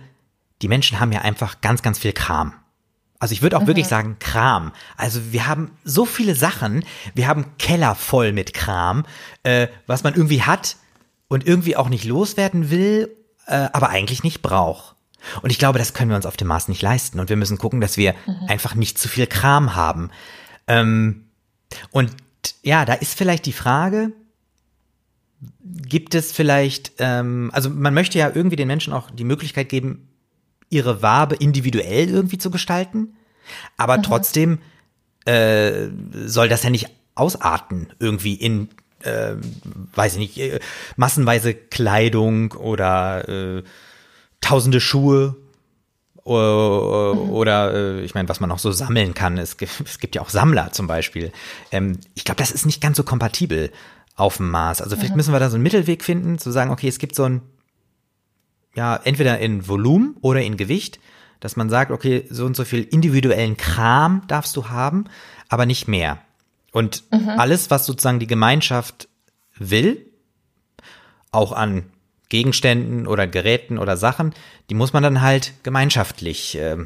die 0.62 0.70
Menschen 0.70 1.00
haben 1.00 1.12
ja 1.12 1.22
einfach 1.22 1.60
ganz, 1.60 1.82
ganz 1.82 2.00
viel 2.00 2.13
Kram. 2.13 2.53
Also 3.20 3.34
ich 3.34 3.41
würde 3.41 3.58
auch 3.58 3.63
mhm. 3.63 3.67
wirklich 3.67 3.88
sagen 3.88 4.17
Kram. 4.20 4.72
Also 4.96 5.34
wir 5.34 5.48
haben 5.48 5.72
so 5.84 6.05
viele 6.05 6.36
Sachen, 6.36 6.86
wir 7.13 7.27
haben 7.27 7.58
Keller 7.58 7.96
voll 7.96 8.32
mit 8.32 8.53
Kram, 8.53 9.05
äh, 9.43 9.67
was 9.88 10.03
man 10.03 10.13
irgendwie 10.13 10.43
hat 10.43 10.77
und 11.27 11.46
irgendwie 11.46 11.75
auch 11.75 11.89
nicht 11.89 12.05
loswerden 12.05 12.70
will, 12.70 13.15
äh, 13.48 13.67
aber 13.74 13.89
eigentlich 13.89 14.24
nicht 14.24 14.41
braucht. 14.41 14.96
Und 15.42 15.51
ich 15.51 15.60
glaube, 15.60 15.80
das 15.80 15.94
können 15.94 16.10
wir 16.10 16.15
uns 16.15 16.25
auf 16.25 16.38
dem 16.38 16.48
Mars 16.48 16.68
nicht 16.68 16.82
leisten. 16.82 17.20
Und 17.20 17.30
wir 17.30 17.36
müssen 17.36 17.58
gucken, 17.58 17.82
dass 17.82 17.98
wir 17.98 18.13
mhm. 18.25 18.48
einfach 18.48 18.75
nicht 18.75 18.98
zu 18.98 19.08
viel 19.08 19.27
Kram 19.27 19.75
haben. 19.75 20.10
Ähm, 20.68 21.25
und 21.92 22.12
ja, 22.62 22.86
da 22.86 22.94
ist 22.94 23.18
vielleicht 23.18 23.46
die 23.46 23.53
Frage, 23.53 24.12
gibt 25.62 26.15
es 26.15 26.32
vielleicht, 26.32 26.94
ähm, 27.00 27.50
also 27.53 27.70
man 27.70 27.94
möchte 27.94 28.20
ja 28.20 28.32
irgendwie 28.34 28.56
den 28.56 28.68
Menschen 28.68 28.94
auch 28.94 29.12
die 29.12 29.24
Möglichkeit 29.24 29.70
geben, 29.70 30.08
ihre 30.70 31.01
Wabe 31.01 31.36
individuell 31.36 32.10
irgendwie 32.10 32.38
zu 32.38 32.51
gestalten. 32.51 33.15
Aber 33.77 33.98
mhm. 33.98 34.03
trotzdem 34.03 34.60
äh, 35.25 35.88
soll 36.25 36.50
das 36.50 36.63
ja 36.63 36.70
nicht 36.70 36.89
ausarten 37.15 37.94
irgendwie 38.00 38.34
in 38.34 38.70
äh, 39.03 39.36
weiß 39.96 40.13
ich 40.13 40.20
nicht, 40.20 40.38
äh, 40.38 40.60
massenweise 40.96 41.53
Kleidung 41.53 42.53
oder 42.53 43.27
äh, 43.27 43.63
tausende 44.43 44.79
Schuhe 44.79 45.35
oder, 46.23 47.15
mhm. 47.15 47.29
oder 47.31 47.73
äh, 47.73 48.01
ich 48.01 48.13
meine, 48.13 48.29
was 48.29 48.39
man 48.39 48.51
auch 48.51 48.59
so 48.59 48.71
sammeln 48.71 49.13
kann. 49.13 49.38
Es 49.38 49.57
gibt, 49.57 49.81
es 49.85 50.00
gibt 50.00 50.15
ja 50.15 50.21
auch 50.21 50.29
Sammler 50.29 50.71
zum 50.71 50.88
Beispiel. 50.88 51.31
Ähm, 51.71 52.00
ich 52.15 52.23
glaube, 52.23 52.39
das 52.39 52.51
ist 52.51 52.65
nicht 52.65 52.81
ganz 52.81 52.97
so 52.97 53.03
kompatibel 53.03 53.71
auf 54.15 54.38
dem 54.38 54.50
Mars. 54.51 54.81
Also 54.81 54.95
vielleicht 54.95 55.12
mhm. 55.12 55.17
müssen 55.17 55.33
wir 55.33 55.39
da 55.39 55.50
so 55.50 55.55
einen 55.55 55.63
Mittelweg 55.63 56.03
finden, 56.03 56.38
zu 56.38 56.51
sagen, 56.51 56.71
okay, 56.71 56.88
es 56.88 57.00
gibt 57.00 57.15
so 57.15 57.23
ein, 57.23 57.41
ja, 58.75 58.95
entweder 58.95 59.39
in 59.39 59.67
Volumen 59.67 60.15
oder 60.21 60.41
in 60.41 60.57
Gewicht, 60.57 61.00
dass 61.39 61.55
man 61.55 61.69
sagt, 61.69 61.91
okay, 61.91 62.25
so 62.29 62.45
und 62.45 62.55
so 62.55 62.63
viel 62.63 62.83
individuellen 62.83 63.57
Kram 63.57 64.21
darfst 64.27 64.55
du 64.55 64.69
haben, 64.69 65.05
aber 65.50 65.65
nicht 65.65 65.88
mehr. 65.88 66.19
Und 66.71 67.03
mhm. 67.12 67.29
alles, 67.29 67.69
was 67.69 67.85
sozusagen 67.85 68.19
die 68.19 68.27
Gemeinschaft 68.27 69.09
will, 69.57 70.09
auch 71.31 71.51
an 71.51 71.85
Gegenständen 72.34 73.06
oder 73.06 73.28
Geräten 73.28 73.78
oder 73.78 73.96
Sachen, 73.96 74.34
die 74.72 74.74
muss 74.74 74.92
man 74.92 75.04
dann 75.04 75.22
halt 75.22 75.54
gemeinschaftlich 75.62 76.58
äh, 76.58 76.78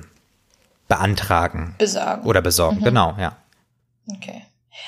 beantragen. 0.89 1.73
Besorgen. 1.77 2.27
Oder 2.27 2.41
besorgen, 2.41 2.81
mhm. 2.81 2.83
genau, 2.83 3.15
ja. 3.17 3.37
Okay. 4.13 4.43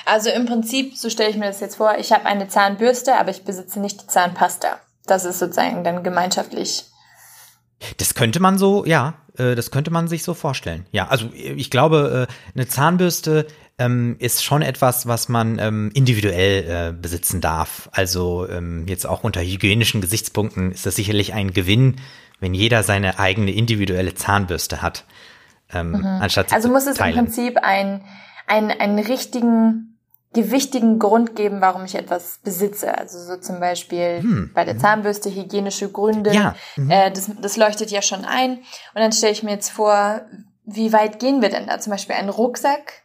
Also 0.05 0.29
im 0.29 0.45
Prinzip, 0.45 0.97
so 0.97 1.09
stelle 1.09 1.29
ich 1.29 1.37
mir 1.37 1.45
das 1.45 1.61
jetzt 1.61 1.77
vor, 1.77 1.97
ich 1.97 2.11
habe 2.11 2.25
eine 2.25 2.49
Zahnbürste, 2.49 3.15
aber 3.15 3.29
ich 3.29 3.45
besitze 3.45 3.79
nicht 3.79 4.01
die 4.01 4.07
Zahnpasta. 4.07 4.81
Das 5.05 5.23
ist 5.23 5.39
sozusagen 5.39 5.85
dann 5.85 6.03
gemeinschaftlich. 6.03 6.83
Das 7.97 8.13
könnte 8.13 8.39
man 8.39 8.57
so, 8.57 8.85
ja, 8.85 9.15
äh, 9.37 9.55
das 9.55 9.71
könnte 9.71 9.91
man 9.91 10.07
sich 10.07 10.23
so 10.23 10.33
vorstellen. 10.33 10.85
Ja, 10.91 11.07
also 11.07 11.29
ich 11.33 11.69
glaube, 11.69 12.27
äh, 12.29 12.33
eine 12.55 12.67
Zahnbürste 12.67 13.47
ähm, 13.77 14.17
ist 14.19 14.43
schon 14.43 14.61
etwas, 14.61 15.07
was 15.07 15.29
man 15.29 15.57
ähm, 15.59 15.91
individuell 15.93 16.89
äh, 16.89 16.93
besitzen 16.93 17.41
darf. 17.41 17.89
Also 17.93 18.47
ähm, 18.49 18.85
jetzt 18.87 19.07
auch 19.07 19.23
unter 19.23 19.41
hygienischen 19.41 20.01
Gesichtspunkten 20.01 20.71
ist 20.71 20.85
das 20.85 20.95
sicherlich 20.95 21.33
ein 21.33 21.53
Gewinn, 21.53 21.95
wenn 22.39 22.53
jeder 22.53 22.83
seine 22.83 23.19
eigene 23.19 23.51
individuelle 23.51 24.13
Zahnbürste 24.13 24.81
hat. 24.81 25.05
Mhm. 25.71 26.03
anstatt 26.03 26.51
also 26.51 26.67
muss 26.67 26.87
es 26.87 26.97
teilen. 26.97 27.15
im 27.15 27.25
Prinzip 27.25 27.57
ein, 27.61 28.01
ein, 28.47 28.71
einen 28.71 28.97
richtigen 28.97 29.98
gewichtigen 30.33 30.99
Grund 30.99 31.35
geben, 31.35 31.59
warum 31.59 31.85
ich 31.85 31.95
etwas 31.95 32.39
besitze. 32.43 32.95
Also 32.95 33.19
so 33.19 33.37
zum 33.41 33.59
Beispiel 33.59 34.21
hm. 34.21 34.51
bei 34.53 34.63
der 34.63 34.75
mhm. 34.75 34.79
Zahnbürste 34.79 35.33
hygienische 35.33 35.89
Gründe. 35.91 36.33
Ja. 36.33 36.55
Mhm. 36.75 36.91
Äh, 36.91 37.11
das, 37.11 37.31
das 37.41 37.57
leuchtet 37.57 37.89
ja 37.89 38.01
schon 38.01 38.25
ein. 38.25 38.57
Und 38.57 39.01
dann 39.01 39.11
stelle 39.11 39.33
ich 39.33 39.43
mir 39.43 39.51
jetzt 39.51 39.71
vor, 39.71 40.21
wie 40.65 40.93
weit 40.93 41.19
gehen 41.19 41.41
wir 41.41 41.49
denn 41.49 41.65
da? 41.65 41.79
Zum 41.79 41.91
Beispiel 41.91 42.15
einen 42.15 42.29
Rucksack 42.29 43.03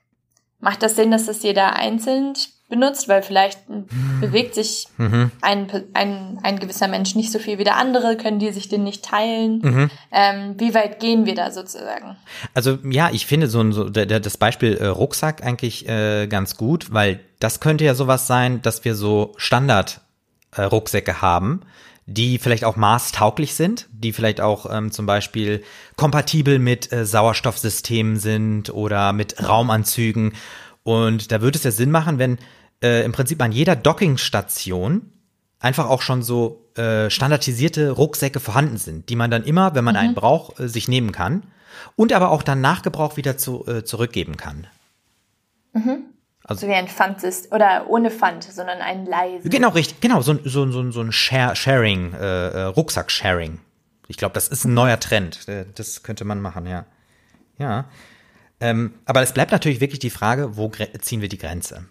Macht 0.65 0.83
das 0.83 0.97
Sinn, 0.97 1.11
dass 1.11 1.27
das 1.27 1.43
jeder 1.43 1.77
einzeln 1.77 2.33
benutzt? 2.69 3.09
Weil 3.09 3.23
vielleicht 3.23 3.69
mhm. 3.69 3.87
bewegt 4.21 4.55
sich 4.55 4.87
mhm. 4.97 5.31
ein, 5.41 5.71
ein, 5.95 6.39
ein 6.43 6.59
gewisser 6.59 6.89
Mensch 6.89 7.15
nicht 7.15 7.33
so 7.33 7.39
viel 7.39 7.59
wie 7.59 7.65
der 7.65 7.77
andere, 7.77 8.17
können 8.17 8.39
die 8.39 8.53
sich 8.53 8.69
den 8.69 8.85
nicht 8.85 9.05
teilen? 9.05 9.61
Mhm. 9.63 9.91
Ähm, 10.13 10.55
wie 10.59 10.75
weit 10.75 11.01
gehen 11.01 11.27
wir 11.27 11.35
da 11.35 11.51
sozusagen? 11.51 12.17
Also 12.55 12.79
ja, 12.89 13.11
ich 13.13 13.27
finde 13.27 13.49
so, 13.49 13.71
so 13.73 13.89
das 13.89 14.37
Beispiel 14.39 14.77
äh, 14.77 14.87
Rucksack 14.87 15.43
eigentlich 15.45 15.89
äh, 15.89 16.27
ganz 16.27 16.57
gut, 16.57 16.93
weil 16.93 17.21
das 17.41 17.61
könnte 17.61 17.85
ja 17.85 17.95
sowas 17.95 18.27
sein, 18.27 18.63
dass 18.63 18.85
wir 18.85 18.95
so 18.95 19.33
Standard 19.37 20.01
äh, 20.57 20.63
haben, 20.63 21.61
die 22.07 22.39
vielleicht 22.39 22.65
auch 22.65 22.77
maßtauglich 22.77 23.55
sind, 23.55 23.89
die 23.93 24.13
vielleicht 24.13 24.41
auch 24.41 24.71
ähm, 24.71 24.91
zum 24.91 25.07
Beispiel 25.07 25.63
kompatibel 25.97 26.59
mit 26.59 26.93
äh, 26.93 27.07
Sauerstoffsystemen 27.07 28.19
sind 28.19 28.71
oder 28.71 29.13
mit 29.13 29.43
Raumanzügen. 29.43 30.33
Und 30.85 31.33
da 31.33 31.41
würde 31.41 31.59
es 31.59 31.65
ja 31.65 31.71
Sinn 31.71 31.91
machen, 31.91 32.19
wenn 32.19 32.39
äh, 32.83 33.05
im 33.05 33.13
Prinzip 33.13 33.43
an 33.43 33.51
jeder 33.51 33.75
Dockingstation 33.75 35.11
einfach 35.59 35.89
auch 35.89 36.03
schon 36.03 36.23
so 36.23 36.71
äh, 36.77 37.11
standardisierte 37.11 37.91
Rucksäcke 37.91 38.39
vorhanden 38.39 38.77
sind, 38.77 39.09
die 39.09 39.17
man 39.17 39.31
dann 39.31 39.45
immer, 39.45 39.75
wenn 39.75 39.85
man 39.85 39.95
mhm. 39.95 40.01
einen 40.01 40.15
braucht, 40.15 40.61
äh, 40.61 40.69
sich 40.69 40.89
nehmen 40.89 41.11
kann 41.11 41.43
und 41.97 42.13
aber 42.13 42.31
auch 42.31 42.43
dann 42.43 42.61
nach 42.61 42.83
Gebrauch 42.83 43.17
wieder 43.17 43.37
zu, 43.37 43.67
äh, 43.67 43.85
zurückgeben 43.85 44.37
kann. 44.37 44.67
Mhm. 45.73 46.05
Also, 46.45 46.63
so 46.63 46.69
wie 46.69 46.75
ein 46.75 46.89
Pfand 46.89 47.23
ist, 47.25 47.53
oder 47.53 47.87
ohne 47.89 48.11
Pfand, 48.11 48.45
sondern 48.45 48.81
ein 48.81 49.07
leise. 49.07 49.49
Genau, 49.49 49.71
richtig, 49.71 50.01
genau, 50.01 50.21
so, 50.21 50.39
so, 50.45 50.71
so, 50.71 50.91
so 50.91 51.01
ein 51.01 51.11
Share, 51.11 51.57
Sharing, 51.57 52.13
äh, 52.13 52.49
äh, 52.49 52.63
Rucksack-Sharing. 52.65 53.61
Ich 54.09 54.19
glaube, 54.19 54.35
das 54.35 54.49
ist 54.49 54.67
ein 54.67 54.75
neuer 54.75 55.01
Trend. 55.01 55.49
Äh, 55.49 55.65
das 55.75 56.03
könnte 56.03 56.27
man 56.27 56.43
machen, 56.43 56.67
ja. 56.67 56.85
Ja. 57.59 57.87
Ähm, 58.61 58.95
aber 59.05 59.23
es 59.23 59.33
bleibt 59.33 59.53
natürlich 59.53 59.81
wirklich 59.81 60.01
die 60.01 60.11
Frage, 60.11 60.57
wo 60.57 60.71
ziehen 61.01 61.21
wir 61.21 61.29
die 61.29 61.39
Grenze? 61.39 61.87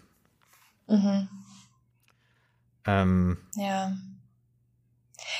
Mhm. 0.86 1.28
Ähm, 2.86 3.38
ja. 3.56 3.92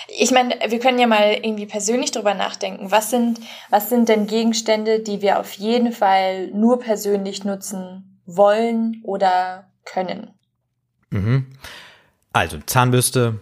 Ich 0.09 0.31
meine, 0.31 0.57
wir 0.69 0.79
können 0.79 0.99
ja 0.99 1.07
mal 1.07 1.39
irgendwie 1.43 1.67
persönlich 1.67 2.11
drüber 2.11 2.35
nachdenken. 2.35 2.91
Was 2.91 3.11
sind, 3.11 3.41
was 3.71 3.89
sind 3.89 4.09
denn 4.09 4.27
Gegenstände, 4.27 5.01
die 5.01 5.21
wir 5.21 5.41
auf 5.41 5.53
jeden 5.53 5.93
Fall 5.93 6.49
nur 6.49 6.79
persönlich 6.79 7.45
nutzen 7.45 8.15
wollen 8.27 9.01
oder 9.05 9.71
können. 9.85 10.31
Mhm. 11.11 11.47
Also 12.33 12.59
Zahnbürste 12.59 13.41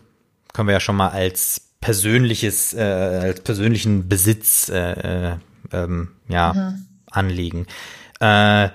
können 0.53 0.69
wir 0.69 0.75
ja 0.75 0.81
schon 0.81 0.97
mal 0.97 1.11
als 1.11 1.73
persönliches, 1.81 2.75
äh, 2.75 2.83
als 2.83 3.41
persönlichen 3.41 4.09
Besitz 4.09 4.69
äh, 4.69 5.33
äh, 5.33 5.37
ähm, 5.73 6.17
ja, 6.29 6.53
mhm. 6.53 6.87
Anlegen. 7.13 7.67
Äh, 8.21 8.69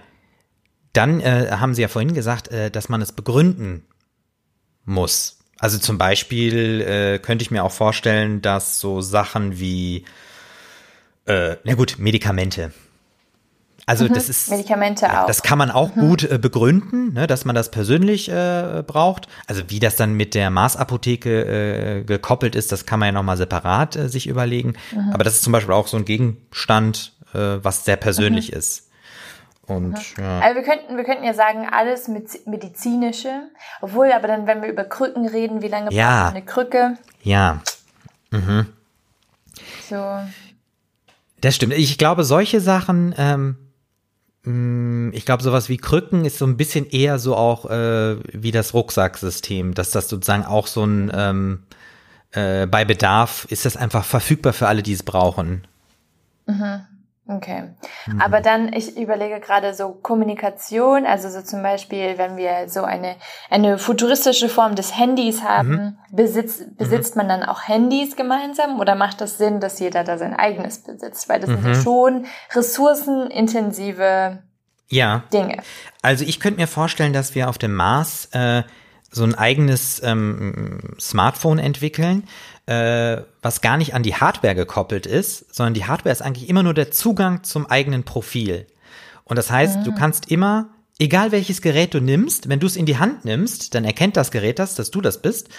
dann 0.94 1.20
äh, 1.22 1.50
haben 1.52 1.74
Sie 1.74 1.82
ja 1.82 1.88
vorhin 1.88 2.14
gesagt, 2.14 2.48
äh, 2.50 2.72
dass 2.72 2.90
man 2.90 3.02
es 3.02 3.12
begründen 3.12 3.86
muss. 4.86 5.40
Also 5.60 5.78
zum 5.80 5.98
Beispiel 5.98 6.82
äh, 6.82 7.20
könnte 7.20 7.44
ich 7.44 7.52
mir 7.52 7.64
auch 7.64 7.72
vorstellen, 7.72 8.42
dass 8.42 8.80
so 8.80 9.02
Sachen 9.02 9.60
wie, 9.60 10.06
äh, 11.26 11.56
na 11.64 11.74
gut, 11.74 11.96
Medikamente 11.98 12.72
also 13.88 14.04
mhm. 14.04 14.14
das 14.14 14.28
ist 14.28 14.50
Medikamente 14.50 15.06
ja, 15.06 15.24
auch. 15.24 15.28
Das 15.28 15.42
kann 15.42 15.58
man 15.58 15.72
auch 15.72 15.96
mhm. 15.96 16.02
gut 16.02 16.24
äh, 16.30 16.38
begründen, 16.38 17.14
ne, 17.14 17.26
dass 17.26 17.46
man 17.46 17.56
das 17.56 17.72
persönlich 17.72 18.28
äh, 18.28 18.84
braucht. 18.86 19.30
Also 19.48 19.64
wie 19.70 19.80
das 19.80 19.96
dann 19.96 20.14
mit 20.14 20.36
der 20.36 20.50
Mars-Apotheke 20.50 22.00
äh, 22.00 22.04
gekoppelt 22.04 22.56
ist, 22.56 22.74
das 22.74 22.86
kann 22.86 23.00
man 23.00 23.08
ja 23.08 23.12
nochmal 23.14 23.38
separat 23.38 23.96
äh, 23.96 24.10
sich 24.10 24.28
überlegen. 24.28 24.74
Mhm. 24.92 25.12
Aber 25.14 25.24
das 25.24 25.36
ist 25.36 25.44
zum 25.44 25.54
Beispiel 25.54 25.74
auch 25.74 25.88
so 25.88 25.96
ein 25.96 26.04
Gegenstand, 26.04 27.14
äh, 27.34 27.38
was 27.64 27.86
sehr 27.86 27.96
persönlich 27.96 28.52
mhm. 28.52 28.58
ist. 28.58 28.90
Und, 29.68 30.18
mhm. 30.18 30.24
ja. 30.24 30.40
Also 30.42 30.56
wir 30.56 30.64
könnten, 30.64 30.98
wir 30.98 31.06
könnten 31.06 31.24
ja 31.24 31.34
sagen, 31.34 31.66
alles 31.72 32.10
mit 32.10 32.46
medizinische. 32.46 33.44
Obwohl, 33.80 34.12
aber 34.12 34.28
dann, 34.28 34.48
wenn 34.48 34.62
wir 34.62 34.68
über 34.68 34.84
Krücken 34.84 35.30
reden, 35.30 35.62
wie 35.62 35.70
lange 35.70 35.94
ja. 35.94 36.24
braucht 36.24 36.36
eine 36.36 36.46
Krücke? 36.46 36.98
Ja. 37.24 37.62
Mhm. 38.32 38.68
So. 39.90 40.20
Das 41.40 41.56
stimmt. 41.56 41.72
Ich 41.72 41.98
glaube, 41.98 42.26
solche 42.26 42.60
Sachen, 42.60 43.16
ähm, 43.18 43.58
ich 45.12 45.26
glaube, 45.26 45.44
sowas 45.44 45.68
wie 45.68 45.78
Krücken 45.78 46.24
ist 46.24 46.38
so 46.38 46.46
ein 46.46 46.56
bisschen 46.56 46.90
eher 46.90 47.20
so 47.20 47.36
auch 47.36 47.70
äh, 47.70 48.18
wie 48.32 48.52
das 48.52 48.74
Rucksacksystem, 48.74 49.74
dass 49.74 49.92
das 49.92 50.08
sozusagen 50.08 50.46
auch 50.46 50.68
so 50.68 50.86
ein 50.86 51.12
ähm, 51.14 51.64
äh, 52.32 52.66
bei 52.66 52.86
Bedarf 52.86 53.46
ist 53.50 53.66
das 53.66 53.76
einfach 53.76 54.06
verfügbar 54.06 54.54
für 54.54 54.68
alle, 54.68 54.84
die 54.84 54.94
es 54.94 55.04
brauchen. 55.04 55.68
Mhm. 56.46 56.82
Okay. 57.30 57.70
Mhm. 58.06 58.22
Aber 58.22 58.40
dann, 58.40 58.72
ich 58.72 58.96
überlege 58.98 59.40
gerade 59.42 59.74
so 59.74 59.90
Kommunikation, 59.90 61.06
also 61.06 61.30
so 61.30 61.42
zum 61.42 61.62
Beispiel, 61.62 62.18
wenn 62.18 62.38
wir 62.38 62.70
so 62.70 62.84
eine, 62.84 63.18
eine 63.50 63.78
futuristische 63.78 64.48
Form 64.48 64.76
des 64.76 64.98
Handys 64.98 65.44
haben, 65.44 65.70
mhm. 65.70 65.98
besitzt, 66.12 66.78
besitzt 66.78 67.16
mhm. 67.16 67.22
man 67.22 67.30
dann 67.30 67.44
auch 67.44 67.68
Handys 67.68 68.16
gemeinsam 68.16 68.80
oder 68.80 68.96
macht 68.96 69.20
das 69.20 69.38
Sinn, 69.38 69.60
dass 69.60 69.80
jeder 69.80 70.06
da 70.06 70.18
sein 70.18 70.34
eigenes 70.34 70.84
besitzt? 70.84 71.28
Weil 71.28 71.42
das 71.42 71.50
sind 71.50 71.64
ja 71.66 71.74
mhm. 71.74 71.84
schon 71.84 72.26
ressourcenintensive 72.54 74.40
ja. 74.90 75.24
Dinge. 75.34 75.58
Also 76.02 76.24
ich 76.24 76.40
könnte 76.40 76.62
mir 76.62 76.68
vorstellen, 76.68 77.12
dass 77.12 77.36
wir 77.36 77.50
auf 77.50 77.58
dem 77.58 77.74
Mars 77.74 78.30
äh, 78.32 78.64
so 79.12 79.24
ein 79.24 79.36
eigenes 79.36 80.02
ähm, 80.04 80.96
Smartphone 81.00 81.60
entwickeln, 81.60 82.24
äh, 82.68 83.24
was 83.42 83.62
gar 83.62 83.78
nicht 83.78 83.96
an 83.96 84.04
die 84.04 84.16
Hardware 84.16 84.54
gekoppelt 84.54 85.06
ist, 85.06 85.56
sondern 85.56 85.74
die 85.74 85.86
Hardware 85.86 86.12
ist 86.12 86.22
eigentlich 86.22 86.50
immer 86.50 86.64
nur 86.64 86.74
der 86.74 86.92
Zugang 86.92 87.44
zum 87.44 87.66
eigenen 87.66 88.04
Profil. 88.04 88.68
Und 89.24 89.38
das 89.38 89.50
heißt, 89.50 89.80
mhm. 89.80 89.84
du 89.86 89.92
ah. 89.92 89.96
kannst 89.98 90.30
immer, 90.30 90.70
egal 91.00 91.32
welches 91.32 91.62
Gerät 91.62 91.94
du 91.94 92.02
nimmst, 92.02 92.50
wenn 92.50 92.60
du 92.60 92.68
es 92.68 92.76
in 92.76 92.86
die 92.86 92.98
Hand 92.98 93.26
nimmst, 93.26 93.74
dann 93.74 93.86
erkennt 93.86 94.18
das 94.18 94.32
Gerät 94.32 94.60
das, 94.60 94.76
dass 94.76 94.92
du 94.92 95.02
das 95.02 95.22
bist. 95.22 95.50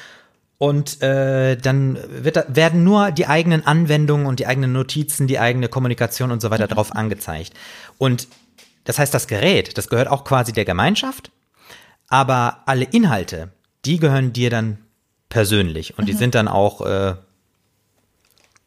Und 0.59 1.03
äh, 1.03 1.57
dann 1.57 1.99
wird, 2.11 2.45
werden 2.55 2.85
nur 2.85 3.11
die 3.11 3.27
eigenen 3.27 3.67
Anwendungen 3.67 4.27
und 4.27 4.41
die 4.41 4.47
eigenen 4.47 4.73
Notizen, 4.73 5.27
die 5.29 5.39
eigene 5.39 5.69
Kommunikation 5.69 6.31
und 6.31 6.43
so 6.43 6.51
weiter 6.51 6.65
mhm. 6.65 6.71
drauf 6.71 6.95
angezeigt. 6.95 7.55
Und 7.97 8.29
das 8.85 8.99
heißt, 8.99 9.15
das 9.15 9.29
Gerät, 9.29 9.79
das 9.79 9.89
gehört 9.89 10.09
auch 10.09 10.25
quasi 10.25 10.53
der 10.53 10.65
Gemeinschaft, 10.65 11.31
aber 12.09 12.65
alle 12.67 12.85
Inhalte, 12.85 13.53
die 13.85 13.99
gehören 13.99 14.33
dir 14.33 14.51
dann 14.51 14.79
persönlich 15.29 15.99
und 15.99 16.05
mhm. 16.05 16.07
die 16.07 16.13
sind 16.15 16.35
dann 16.35 16.49
auch 16.49 16.81
äh, 16.81 17.15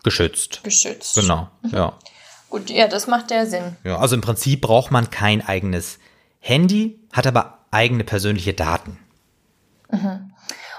geschützt. 0.03 0.61
Geschützt. 0.63 1.15
Genau, 1.15 1.49
mhm. 1.61 1.69
ja. 1.71 1.93
Gut, 2.49 2.69
ja, 2.69 2.87
das 2.87 3.07
macht 3.07 3.31
ja 3.31 3.45
Sinn. 3.45 3.77
Ja, 3.83 3.97
also 3.97 4.15
im 4.15 4.21
Prinzip 4.21 4.61
braucht 4.61 4.91
man 4.91 5.09
kein 5.09 5.45
eigenes 5.45 5.99
Handy 6.41 6.99
hat 7.13 7.27
aber 7.27 7.59
eigene 7.69 8.03
persönliche 8.03 8.53
Daten. 8.53 8.97
Mhm. 9.91 10.30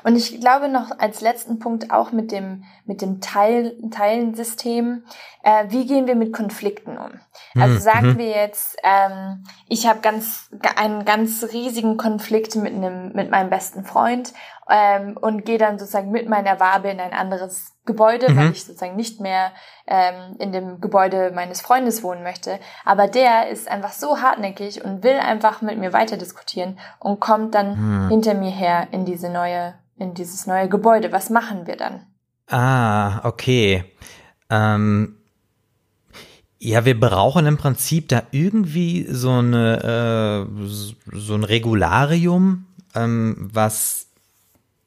Und 0.05 0.17
ich 0.17 0.41
glaube 0.41 0.69
noch 0.69 0.99
als 0.99 1.21
letzten 1.21 1.59
Punkt 1.59 1.91
auch 1.91 2.13
mit 2.13 2.33
dem, 2.33 2.65
mit 2.85 3.03
dem 3.03 3.21
Teil, 3.21 3.77
Teilensystem, 3.91 5.05
äh, 5.43 5.67
wie 5.69 5.87
gehen 5.87 6.07
wir 6.07 6.17
mit 6.17 6.33
Konflikten 6.33 6.99
um? 6.99 7.13
Also 7.55 7.75
mhm. 7.75 7.81
sagen 7.81 8.09
mhm. 8.13 8.19
wir 8.19 8.29
jetzt, 8.29 8.77
ähm, 8.83 9.45
ich 9.69 9.87
habe 9.87 10.01
ganz, 10.01 10.51
einen 10.77 11.05
ganz 11.05 11.45
riesigen 11.53 11.97
Konflikt 11.97 12.57
mit, 12.57 12.73
einem, 12.73 13.13
mit 13.13 13.31
meinem 13.31 13.51
besten 13.51 13.85
Freund 13.85 14.33
ähm, 14.69 15.17
und 15.21 15.45
gehe 15.45 15.59
dann 15.59 15.79
sozusagen 15.79 16.11
mit 16.11 16.29
meiner 16.29 16.61
Wabe 16.61 16.89
in 16.91 17.01
ein 17.01 17.13
anderes 17.13 17.75
Gebäude, 17.85 18.31
mhm. 18.31 18.37
weil 18.37 18.51
ich 18.53 18.65
sozusagen 18.65 18.97
nicht 18.97 19.21
mehr 19.21 19.53
ähm, 19.87 20.37
in 20.39 20.53
dem 20.53 20.81
Gebäude 20.81 21.33
meines 21.35 21.61
Freundes 21.61 22.03
wohnen 22.03 22.23
möchte. 22.23 22.61
Aber 22.85 23.09
der 23.09 23.49
ist 23.49 23.69
einfach 23.69 23.93
so 23.93 24.21
hartnäckig 24.21 24.85
und 24.85 25.03
will 25.03 25.19
einfach 25.19 25.63
mit 25.63 25.79
mir 25.79 25.93
weiter 25.93 26.17
diskutieren 26.17 26.79
und 27.01 27.19
kommt 27.19 27.55
dann 27.55 28.05
mhm. 28.05 28.09
hinter 28.09 28.35
mir 28.35 28.51
her 28.51 28.89
in 28.93 29.05
diese 29.05 29.31
neue 29.31 29.75
in 29.99 30.15
dieses 30.15 30.47
neue 30.47 30.69
Gebäude. 30.69 31.13
Was 31.13 31.31
machen 31.31 31.67
wir 31.67 31.77
dann? 31.77 32.07
Ah, 32.49 33.27
okay. 33.27 33.85
Ähm, 34.51 35.17
ja, 36.59 36.85
wir 36.85 36.99
brauchen 36.99 37.47
im 37.47 37.57
Prinzip 37.57 38.09
da 38.09 38.23
irgendwie 38.31 39.07
so 39.11 39.31
eine 39.33 40.47
äh, 40.49 40.67
so 41.13 41.35
ein 41.35 41.43
Regularium, 41.43 42.67
ähm, 42.95 43.51
was 43.53 44.12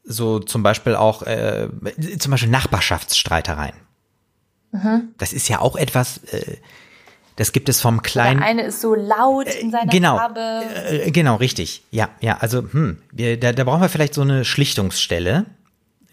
so 0.05 0.39
zum 0.39 0.63
Beispiel 0.63 0.95
auch 0.95 1.23
äh, 1.23 1.67
zum 2.19 2.31
Beispiel 2.31 2.49
Nachbarschaftsstreitereien. 2.49 3.75
Mhm. 4.71 5.09
Das 5.17 5.33
ist 5.33 5.47
ja 5.47 5.59
auch 5.59 5.75
etwas. 5.75 6.17
Äh, 6.25 6.57
das 7.37 7.51
gibt 7.51 7.67
es 7.67 7.81
vom 7.81 8.01
kleinen. 8.01 8.39
Der 8.39 8.47
eine 8.47 8.61
ist 8.63 8.79
so 8.79 8.95
laut 8.95 9.47
in 9.47 9.69
seiner 9.69 9.91
genau, 9.91 10.17
Farbe. 10.17 10.63
Äh, 10.89 11.11
genau, 11.11 11.35
richtig. 11.35 11.83
Ja, 11.91 12.09
ja. 12.21 12.37
Also, 12.37 12.59
hm, 12.71 13.01
wir, 13.11 13.37
da, 13.37 13.51
da 13.51 13.63
brauchen 13.65 13.81
wir 13.81 13.89
vielleicht 13.89 14.13
so 14.13 14.21
eine 14.21 14.45
Schlichtungsstelle, 14.45 15.45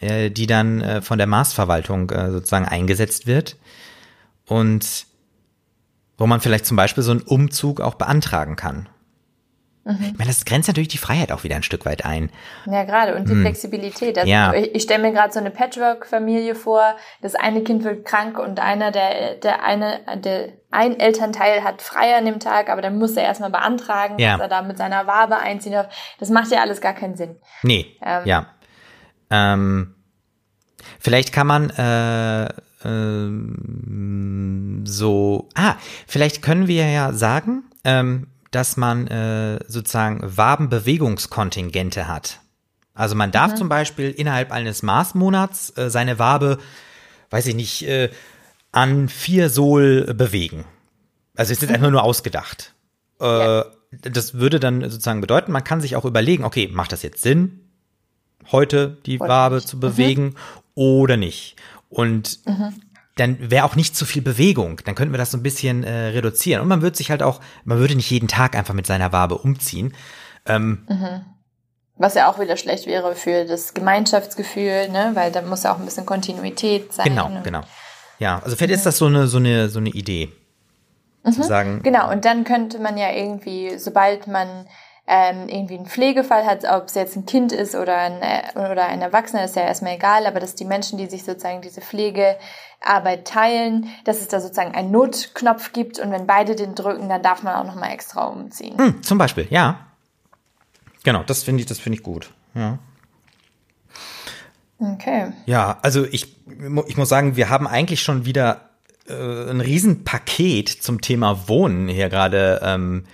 äh, 0.01 0.31
die 0.31 0.47
dann 0.47 0.81
äh, 0.81 1.03
von 1.03 1.19
der 1.19 1.29
Marsverwaltung 1.29 2.11
äh, 2.11 2.33
sozusagen 2.33 2.67
eingesetzt 2.67 3.27
wird 3.27 3.57
und 4.47 5.07
wo 6.19 6.27
man 6.27 6.41
vielleicht 6.41 6.67
zum 6.67 6.77
Beispiel 6.77 7.03
so 7.05 7.13
einen 7.13 7.23
Umzug 7.23 7.81
auch 7.81 7.95
beantragen 7.95 8.57
kann. 8.57 8.89
Mhm. 9.85 9.97
Ich 10.13 10.19
meine, 10.19 10.29
das 10.31 10.45
grenzt 10.45 10.69
natürlich 10.69 10.89
die 10.89 10.99
Freiheit 10.99 11.33
auch 11.33 11.43
wieder 11.43 11.57
ein 11.57 11.65
Stück 11.65 11.85
weit 11.87 12.05
ein. 12.05 12.31
Ja, 12.67 12.85
gerade. 12.85 13.17
Und 13.17 13.29
die 13.29 13.33
hm. 13.33 13.41
Flexibilität. 13.41 14.17
Also 14.17 14.31
ja. 14.31 14.53
Ich, 14.55 14.75
ich 14.75 14.83
stelle 14.83 15.03
mir 15.03 15.13
gerade 15.13 15.33
so 15.33 15.41
eine 15.41 15.51
Patchwork-Familie 15.51 16.55
vor. 16.55 16.95
Das 17.21 17.35
eine 17.35 17.63
Kind 17.63 17.83
wird 17.83 18.05
krank 18.05 18.39
und 18.39 18.61
einer, 18.61 18.93
der, 18.93 19.35
der 19.37 19.65
eine, 19.65 20.01
der 20.23 20.51
ein 20.71 20.99
Elternteil 20.99 21.65
hat 21.65 21.83
frei 21.83 22.17
an 22.17 22.25
dem 22.25 22.39
Tag, 22.39 22.71
aber 22.71 22.81
dann 22.81 22.97
muss 22.99 23.17
er 23.17 23.25
erstmal 23.25 23.51
beantragen, 23.51 24.19
ja. 24.19 24.33
dass 24.33 24.43
er 24.43 24.49
da 24.49 24.63
mit 24.63 24.79
seiner 24.79 25.07
Wabe 25.07 25.37
einziehen 25.39 25.73
darf. 25.73 25.89
Das 26.19 26.31
macht 26.31 26.51
ja 26.53 26.61
alles 26.61 26.81
gar 26.81 26.95
keinen 26.95 27.17
Sinn. 27.17 27.37
Nee. 27.63 27.97
Ähm, 28.03 28.23
ja. 28.25 28.47
Ähm, 29.31 29.97
vielleicht 31.01 31.33
kann 31.33 31.47
man 31.47 31.71
äh, 31.71 32.49
ähm, 32.85 34.83
so. 34.85 35.49
Ah, 35.55 35.75
vielleicht 36.07 36.43
können 36.43 36.69
wir 36.69 36.89
ja 36.89 37.13
sagen, 37.13 37.65
ähm, 37.85 38.29
dass 38.53 38.77
man 38.77 39.09
äh, 39.09 39.59
sozusagen 39.67 40.21
Wabenbewegungskontingente 40.23 42.07
hat. 42.07 42.41
Also 42.95 43.15
man 43.17 43.33
darf 43.33 43.53
mhm. 43.53 43.57
zum 43.57 43.69
Beispiel 43.69 44.11
innerhalb 44.11 44.53
eines 44.53 44.83
Maßmonats 44.83 45.77
äh, 45.77 45.91
seine 45.91 46.19
Wabe, 46.19 46.59
weiß 47.31 47.47
ich 47.47 47.55
nicht, 47.55 47.89
äh, 47.89 48.11
an 48.71 49.09
vier 49.09 49.51
Sol 49.51 50.15
bewegen. 50.15 50.65
Also 51.35 51.53
es 51.53 51.63
ist 51.63 51.69
mhm. 51.69 51.75
einfach 51.77 51.91
nur 51.91 52.05
ausgedacht. 52.05 52.75
Äh, 53.21 53.25
ja. 53.25 53.65
Das 53.91 54.35
würde 54.35 54.61
dann 54.61 54.83
sozusagen 54.83 55.21
bedeuten, 55.21 55.53
man 55.53 55.65
kann 55.65 55.81
sich 55.81 55.97
auch 55.97 56.05
überlegen, 56.05 56.45
okay, 56.45 56.69
macht 56.73 56.93
das 56.93 57.03
jetzt 57.03 57.23
Sinn, 57.23 57.61
heute 58.51 58.99
die 59.05 59.21
Wabe 59.21 59.63
zu 59.63 59.79
bewegen 59.81 60.25
mhm. 60.25 60.35
oder 60.75 61.17
nicht? 61.17 61.57
Und 61.89 62.41
mhm 62.47 62.75
dann 63.17 63.51
wäre 63.51 63.65
auch 63.65 63.77
nicht 63.77 63.95
zu 63.95 64.07
viel 64.07 64.23
Bewegung. 64.23 64.81
Dann 64.85 64.95
könnten 64.95 65.13
wir 65.13 65.19
das 65.19 65.31
so 65.31 65.37
ein 65.37 65.43
bisschen 65.43 65.85
äh, 65.85 66.09
reduzieren. 66.09 66.63
Und 66.63 66.69
man 66.69 66.83
würde 66.83 66.97
sich 66.97 67.11
halt 67.11 67.23
auch, 67.23 67.41
man 67.65 67.79
würde 67.79 67.95
nicht 67.95 68.11
jeden 68.11 68.29
Tag 68.29 68.57
einfach 68.57 68.75
mit 68.75 68.87
seiner 68.87 69.13
Wabe 69.13 69.37
umziehen. 69.37 69.95
Ähm, 70.47 70.87
mhm. 70.89 71.25
Was 71.97 72.15
ja 72.15 72.31
auch 72.31 72.41
wieder 72.41 72.57
schlecht 72.57 72.87
wäre 72.87 73.15
für 73.15 73.45
das 73.45 73.75
Gemeinschaftsgefühl, 73.75 74.89
ne? 74.89 75.11
weil 75.15 75.31
da 75.31 75.43
muss 75.43 75.63
ja 75.63 75.75
auch 75.75 75.79
ein 75.79 75.85
bisschen 75.85 76.07
Kontinuität 76.07 76.93
sein. 76.93 77.05
Genau, 77.05 77.31
genau. 77.45 77.61
Ja, 78.19 78.41
also 78.43 78.57
vielleicht 78.57 78.71
mhm. 78.71 78.77
ist 78.77 78.87
das 78.87 78.99
so 78.99 79.07
eine, 79.07 79.27
so 79.27 79.39
eine, 79.39 79.69
so 79.69 79.79
eine 79.79 79.91
Idee. 79.91 80.33
Mhm. 81.25 81.33
Zu 81.33 81.43
sagen. 81.43 81.81
Genau, 81.83 82.11
und 82.11 82.25
dann 82.25 82.45
könnte 82.45 82.79
man 82.79 82.97
ja 82.97 83.13
irgendwie, 83.13 83.79
sobald 83.79 84.27
man 84.27 84.67
ähm, 85.07 85.49
irgendwie 85.49 85.77
einen 85.77 85.87
Pflegefall 85.87 86.47
hat, 86.47 86.65
ob 86.65 86.87
es 86.87 86.95
jetzt 86.95 87.17
ein 87.17 87.27
Kind 87.27 87.53
ist 87.53 87.75
oder 87.75 87.97
ein, 87.97 88.23
äh, 88.23 88.71
oder 88.71 88.87
ein 88.87 89.03
Erwachsener, 89.03 89.45
ist 89.45 89.57
ja 89.57 89.63
erstmal 89.63 89.95
egal, 89.95 90.27
aber 90.27 90.39
dass 90.39 90.55
die 90.55 90.65
Menschen, 90.65 90.97
die 90.97 91.07
sich 91.07 91.25
sozusagen 91.25 91.61
diese 91.61 91.81
Pflegearbeit 91.81 93.27
teilen, 93.27 93.89
dass 94.05 94.21
es 94.21 94.29
da 94.29 94.41
sozusagen 94.41 94.75
einen 94.75 94.93
Notknopf 94.93 95.73
gibt 95.73 95.99
und 95.99 96.13
wenn 96.13 96.27
beide 96.27 96.55
den 96.55 96.75
drücken, 96.75 97.09
dann 97.09 97.23
darf 97.23 97.43
man 97.43 97.55
auch 97.55 97.65
nochmal 97.65 97.91
extra 97.93 98.27
umziehen. 98.27 98.79
Hm, 98.79 99.03
zum 99.03 99.19
Beispiel, 99.19 99.47
ja. 99.51 99.87
Genau, 101.05 101.25
das 101.25 101.43
finde 101.43 101.63
ich, 101.63 101.67
das 101.67 101.81
finde 101.81 101.99
ich 101.99 102.05
gut. 102.05 102.31
Ja. 102.55 102.79
Okay. 104.79 105.33
Ja, 105.47 105.79
also 105.83 106.05
ich, 106.05 106.37
ich 106.87 106.97
muss 106.97 107.09
sagen, 107.09 107.37
wir 107.37 107.51
haben 107.51 107.67
eigentlich 107.67 108.03
schon 108.03 108.25
wieder 108.25 108.71
äh, 109.09 109.51
ein 109.51 109.61
Riesenpaket 109.61 110.69
zum 110.69 111.01
Thema 111.01 111.49
Wohnen 111.49 111.89
hier 111.89 112.09
gerade 112.09 112.61
ähm, 112.65 113.05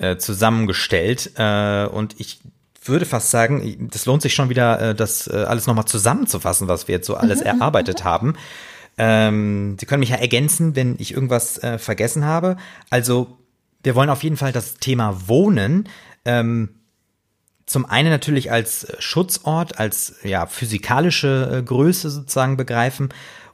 äh, 0.00 0.16
zusammengestellt. 0.16 1.32
Äh, 1.36 1.86
und 1.86 2.18
ich 2.18 2.40
würde 2.84 3.04
fast 3.04 3.30
sagen, 3.30 3.88
das 3.92 4.06
lohnt 4.06 4.22
sich 4.22 4.34
schon 4.34 4.48
wieder, 4.48 4.80
äh, 4.80 4.94
das 4.94 5.26
äh, 5.26 5.44
alles 5.46 5.66
nochmal 5.66 5.84
zusammenzufassen, 5.84 6.68
was 6.68 6.88
wir 6.88 6.96
jetzt 6.96 7.06
so 7.06 7.14
alles 7.14 7.40
mhm, 7.40 7.44
mhm 7.44 7.60
erarbeitet 7.60 8.00
mhm. 8.00 8.04
haben. 8.04 8.34
Ähm, 8.98 9.76
Sie 9.78 9.86
können 9.86 10.00
mich 10.00 10.08
ja 10.10 10.16
ergänzen, 10.16 10.74
wenn 10.76 10.96
ich 10.98 11.14
irgendwas 11.14 11.58
äh, 11.58 11.78
vergessen 11.78 12.24
habe. 12.24 12.56
Also, 12.88 13.38
wir 13.82 13.94
wollen 13.94 14.10
auf 14.10 14.22
jeden 14.22 14.36
Fall 14.36 14.52
das 14.52 14.74
Thema 14.74 15.28
Wohnen 15.28 15.88
ähm, 16.24 16.70
zum 17.64 17.86
einen 17.86 18.10
natürlich 18.10 18.50
als 18.50 18.88
Schutzort, 18.98 19.78
als 19.78 20.16
ja 20.24 20.46
physikalische 20.46 21.62
Größe 21.64 22.10
sozusagen 22.10 22.56
begreifen 22.56 23.10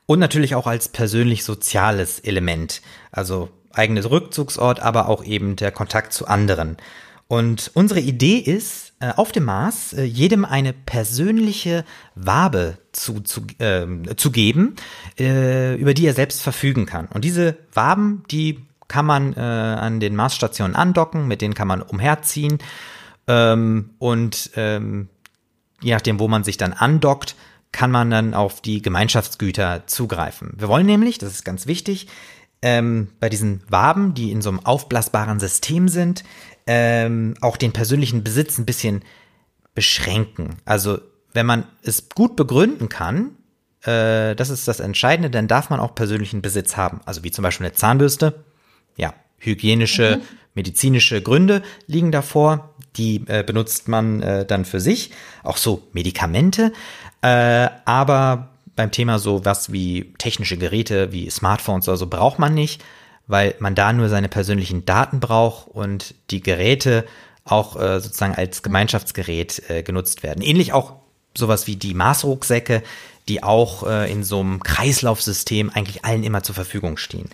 und 0.06 0.20
natürlich 0.20 0.54
auch 0.54 0.66
als 0.66 0.88
persönlich 0.88 1.44
soziales 1.44 2.20
Element. 2.20 2.80
Also 3.12 3.50
eigenes 3.76 4.10
Rückzugsort, 4.10 4.80
aber 4.80 5.08
auch 5.08 5.24
eben 5.24 5.56
der 5.56 5.70
Kontakt 5.70 6.12
zu 6.12 6.26
anderen. 6.26 6.76
Und 7.28 7.70
unsere 7.74 8.00
Idee 8.00 8.38
ist, 8.38 8.94
äh, 9.00 9.12
auf 9.14 9.32
dem 9.32 9.44
Mars 9.44 9.92
äh, 9.92 10.04
jedem 10.04 10.44
eine 10.44 10.72
persönliche 10.72 11.84
Wabe 12.14 12.78
zu, 12.92 13.20
zu, 13.20 13.42
äh, 13.58 13.86
zu 14.16 14.30
geben, 14.30 14.76
äh, 15.18 15.74
über 15.74 15.92
die 15.92 16.06
er 16.06 16.14
selbst 16.14 16.40
verfügen 16.40 16.86
kann. 16.86 17.06
Und 17.06 17.24
diese 17.24 17.56
Waben, 17.72 18.22
die 18.30 18.64
kann 18.88 19.04
man 19.04 19.34
äh, 19.34 19.40
an 19.40 20.00
den 20.00 20.14
Marsstationen 20.16 20.76
andocken, 20.76 21.26
mit 21.26 21.42
denen 21.42 21.54
kann 21.54 21.68
man 21.68 21.82
umherziehen. 21.82 22.58
Ähm, 23.26 23.90
und 23.98 24.50
ähm, 24.56 25.08
je 25.82 25.92
nachdem, 25.92 26.20
wo 26.20 26.28
man 26.28 26.44
sich 26.44 26.56
dann 26.56 26.72
andockt, 26.72 27.34
kann 27.72 27.90
man 27.90 28.10
dann 28.10 28.32
auf 28.32 28.62
die 28.62 28.80
Gemeinschaftsgüter 28.80 29.82
zugreifen. 29.86 30.54
Wir 30.56 30.68
wollen 30.68 30.86
nämlich, 30.86 31.18
das 31.18 31.32
ist 31.32 31.44
ganz 31.44 31.66
wichtig, 31.66 32.06
ähm, 32.66 33.12
bei 33.20 33.28
diesen 33.28 33.62
Waben, 33.68 34.14
die 34.14 34.32
in 34.32 34.42
so 34.42 34.48
einem 34.48 34.58
aufblasbaren 34.58 35.38
System 35.38 35.86
sind, 35.88 36.24
ähm, 36.66 37.34
auch 37.40 37.56
den 37.56 37.72
persönlichen 37.72 38.24
Besitz 38.24 38.58
ein 38.58 38.66
bisschen 38.66 39.02
beschränken. 39.76 40.56
Also 40.64 40.98
wenn 41.32 41.46
man 41.46 41.62
es 41.82 42.08
gut 42.08 42.34
begründen 42.34 42.88
kann, 42.88 43.36
äh, 43.82 44.34
das 44.34 44.50
ist 44.50 44.66
das 44.66 44.80
Entscheidende, 44.80 45.30
dann 45.30 45.46
darf 45.46 45.70
man 45.70 45.78
auch 45.78 45.94
persönlichen 45.94 46.42
Besitz 46.42 46.76
haben. 46.76 47.00
Also 47.06 47.22
wie 47.22 47.30
zum 47.30 47.44
Beispiel 47.44 47.66
eine 47.66 47.74
Zahnbürste. 47.74 48.42
Ja, 48.96 49.14
hygienische, 49.38 50.16
mhm. 50.16 50.22
medizinische 50.56 51.22
Gründe 51.22 51.62
liegen 51.86 52.10
davor. 52.10 52.74
Die 52.96 53.22
äh, 53.28 53.44
benutzt 53.44 53.86
man 53.86 54.22
äh, 54.22 54.44
dann 54.44 54.64
für 54.64 54.80
sich. 54.80 55.12
Auch 55.44 55.56
so 55.56 55.86
Medikamente. 55.92 56.72
Äh, 57.22 57.68
aber 57.84 58.55
beim 58.76 58.90
Thema 58.90 59.18
so 59.18 59.44
was 59.44 59.72
wie 59.72 60.12
technische 60.18 60.58
Geräte, 60.58 61.10
wie 61.12 61.28
Smartphones 61.30 61.88
oder 61.88 61.96
so, 61.96 62.06
braucht 62.06 62.38
man 62.38 62.54
nicht, 62.54 62.84
weil 63.26 63.54
man 63.58 63.74
da 63.74 63.92
nur 63.92 64.08
seine 64.08 64.28
persönlichen 64.28 64.84
Daten 64.84 65.18
braucht 65.18 65.68
und 65.68 66.14
die 66.30 66.42
Geräte 66.42 67.04
auch 67.44 67.80
äh, 67.80 68.00
sozusagen 68.00 68.34
als 68.34 68.62
Gemeinschaftsgerät 68.62 69.68
äh, 69.70 69.82
genutzt 69.82 70.22
werden. 70.22 70.42
Ähnlich 70.42 70.72
auch 70.72 70.96
sowas 71.36 71.66
wie 71.66 71.76
die 71.76 71.94
Maßrucksäcke, 71.94 72.82
die 73.28 73.42
auch 73.42 73.86
äh, 73.86 74.10
in 74.10 74.22
so 74.22 74.40
einem 74.40 74.62
Kreislaufsystem 74.62 75.70
eigentlich 75.70 76.04
allen 76.04 76.22
immer 76.22 76.42
zur 76.42 76.54
Verfügung 76.54 76.96
stehen. 76.96 77.28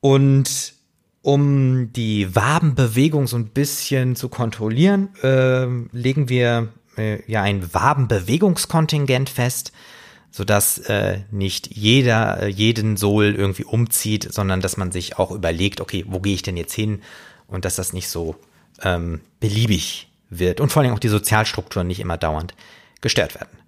Und 0.00 0.74
um 1.22 1.92
die 1.92 2.34
Wabenbewegung 2.34 3.26
so 3.26 3.36
ein 3.36 3.48
bisschen 3.48 4.16
zu 4.16 4.28
kontrollieren, 4.28 5.10
äh, 5.22 5.66
legen 5.96 6.28
wir 6.28 6.68
äh, 6.96 7.22
ja 7.30 7.42
ein 7.42 7.72
Wabenbewegungskontingent 7.72 9.30
fest 9.30 9.72
sodass 10.32 10.78
äh, 10.78 11.20
nicht 11.30 11.68
jeder 11.76 12.42
äh, 12.42 12.48
jeden 12.48 12.96
Sohl 12.96 13.34
irgendwie 13.34 13.64
umzieht, 13.64 14.32
sondern 14.32 14.60
dass 14.60 14.78
man 14.78 14.90
sich 14.90 15.18
auch 15.18 15.30
überlegt, 15.30 15.80
okay, 15.80 16.04
wo 16.08 16.20
gehe 16.20 16.34
ich 16.34 16.42
denn 16.42 16.56
jetzt 16.56 16.72
hin 16.72 17.02
und 17.46 17.66
dass 17.66 17.76
das 17.76 17.92
nicht 17.92 18.08
so 18.08 18.34
ähm, 18.82 19.20
beliebig 19.40 20.10
wird 20.30 20.60
und 20.60 20.72
vor 20.72 20.82
allem 20.82 20.94
auch 20.94 20.98
die 20.98 21.08
Sozialstrukturen 21.08 21.86
nicht 21.86 22.00
immer 22.00 22.16
dauernd 22.16 22.54
gestört 23.02 23.34
werden. 23.34 23.58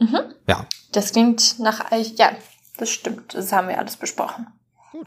Mhm. 0.00 0.34
Ja. 0.48 0.66
Das 0.90 1.12
klingt 1.12 1.60
nach, 1.60 1.92
ja, 2.16 2.32
das 2.76 2.90
stimmt. 2.90 3.34
Das 3.34 3.52
haben 3.52 3.68
wir 3.68 3.78
alles 3.78 3.96
besprochen. 3.96 4.48
Gut. 4.90 5.06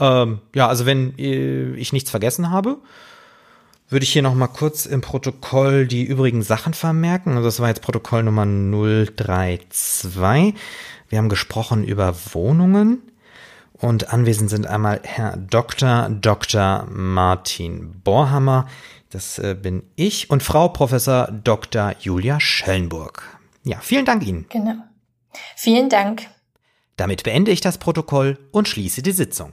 Ähm, 0.00 0.40
ja, 0.52 0.66
also 0.66 0.84
wenn 0.84 1.16
äh, 1.16 1.76
ich 1.76 1.92
nichts 1.92 2.10
vergessen 2.10 2.50
habe, 2.50 2.78
würde 3.92 4.04
ich 4.04 4.12
hier 4.12 4.22
noch 4.22 4.34
mal 4.34 4.48
kurz 4.48 4.86
im 4.86 5.02
Protokoll 5.02 5.86
die 5.86 6.02
übrigen 6.02 6.42
Sachen 6.42 6.72
vermerken. 6.72 7.36
Also 7.36 7.44
das 7.44 7.60
war 7.60 7.68
jetzt 7.68 7.82
Protokoll 7.82 8.22
Nummer 8.22 8.46
032. 8.46 10.54
Wir 11.08 11.18
haben 11.18 11.28
gesprochen 11.28 11.84
über 11.84 12.14
Wohnungen 12.32 13.02
und 13.74 14.12
anwesend 14.12 14.48
sind 14.48 14.66
einmal 14.66 15.00
Herr 15.04 15.36
Dr. 15.36 16.08
Dr. 16.08 16.86
Martin 16.90 18.00
Borhammer, 18.02 18.66
das 19.10 19.38
äh, 19.38 19.54
bin 19.60 19.82
ich, 19.94 20.30
und 20.30 20.42
Frau 20.42 20.68
Professor 20.68 21.28
Dr. 21.30 21.94
Julia 22.00 22.40
Schellenburg. 22.40 23.22
Ja, 23.64 23.78
vielen 23.80 24.06
Dank 24.06 24.26
Ihnen. 24.26 24.46
Genau. 24.48 24.76
Vielen 25.54 25.90
Dank. 25.90 26.28
Damit 26.96 27.24
beende 27.24 27.50
ich 27.50 27.60
das 27.60 27.78
Protokoll 27.78 28.38
und 28.52 28.68
schließe 28.68 29.02
die 29.02 29.12
Sitzung. 29.12 29.52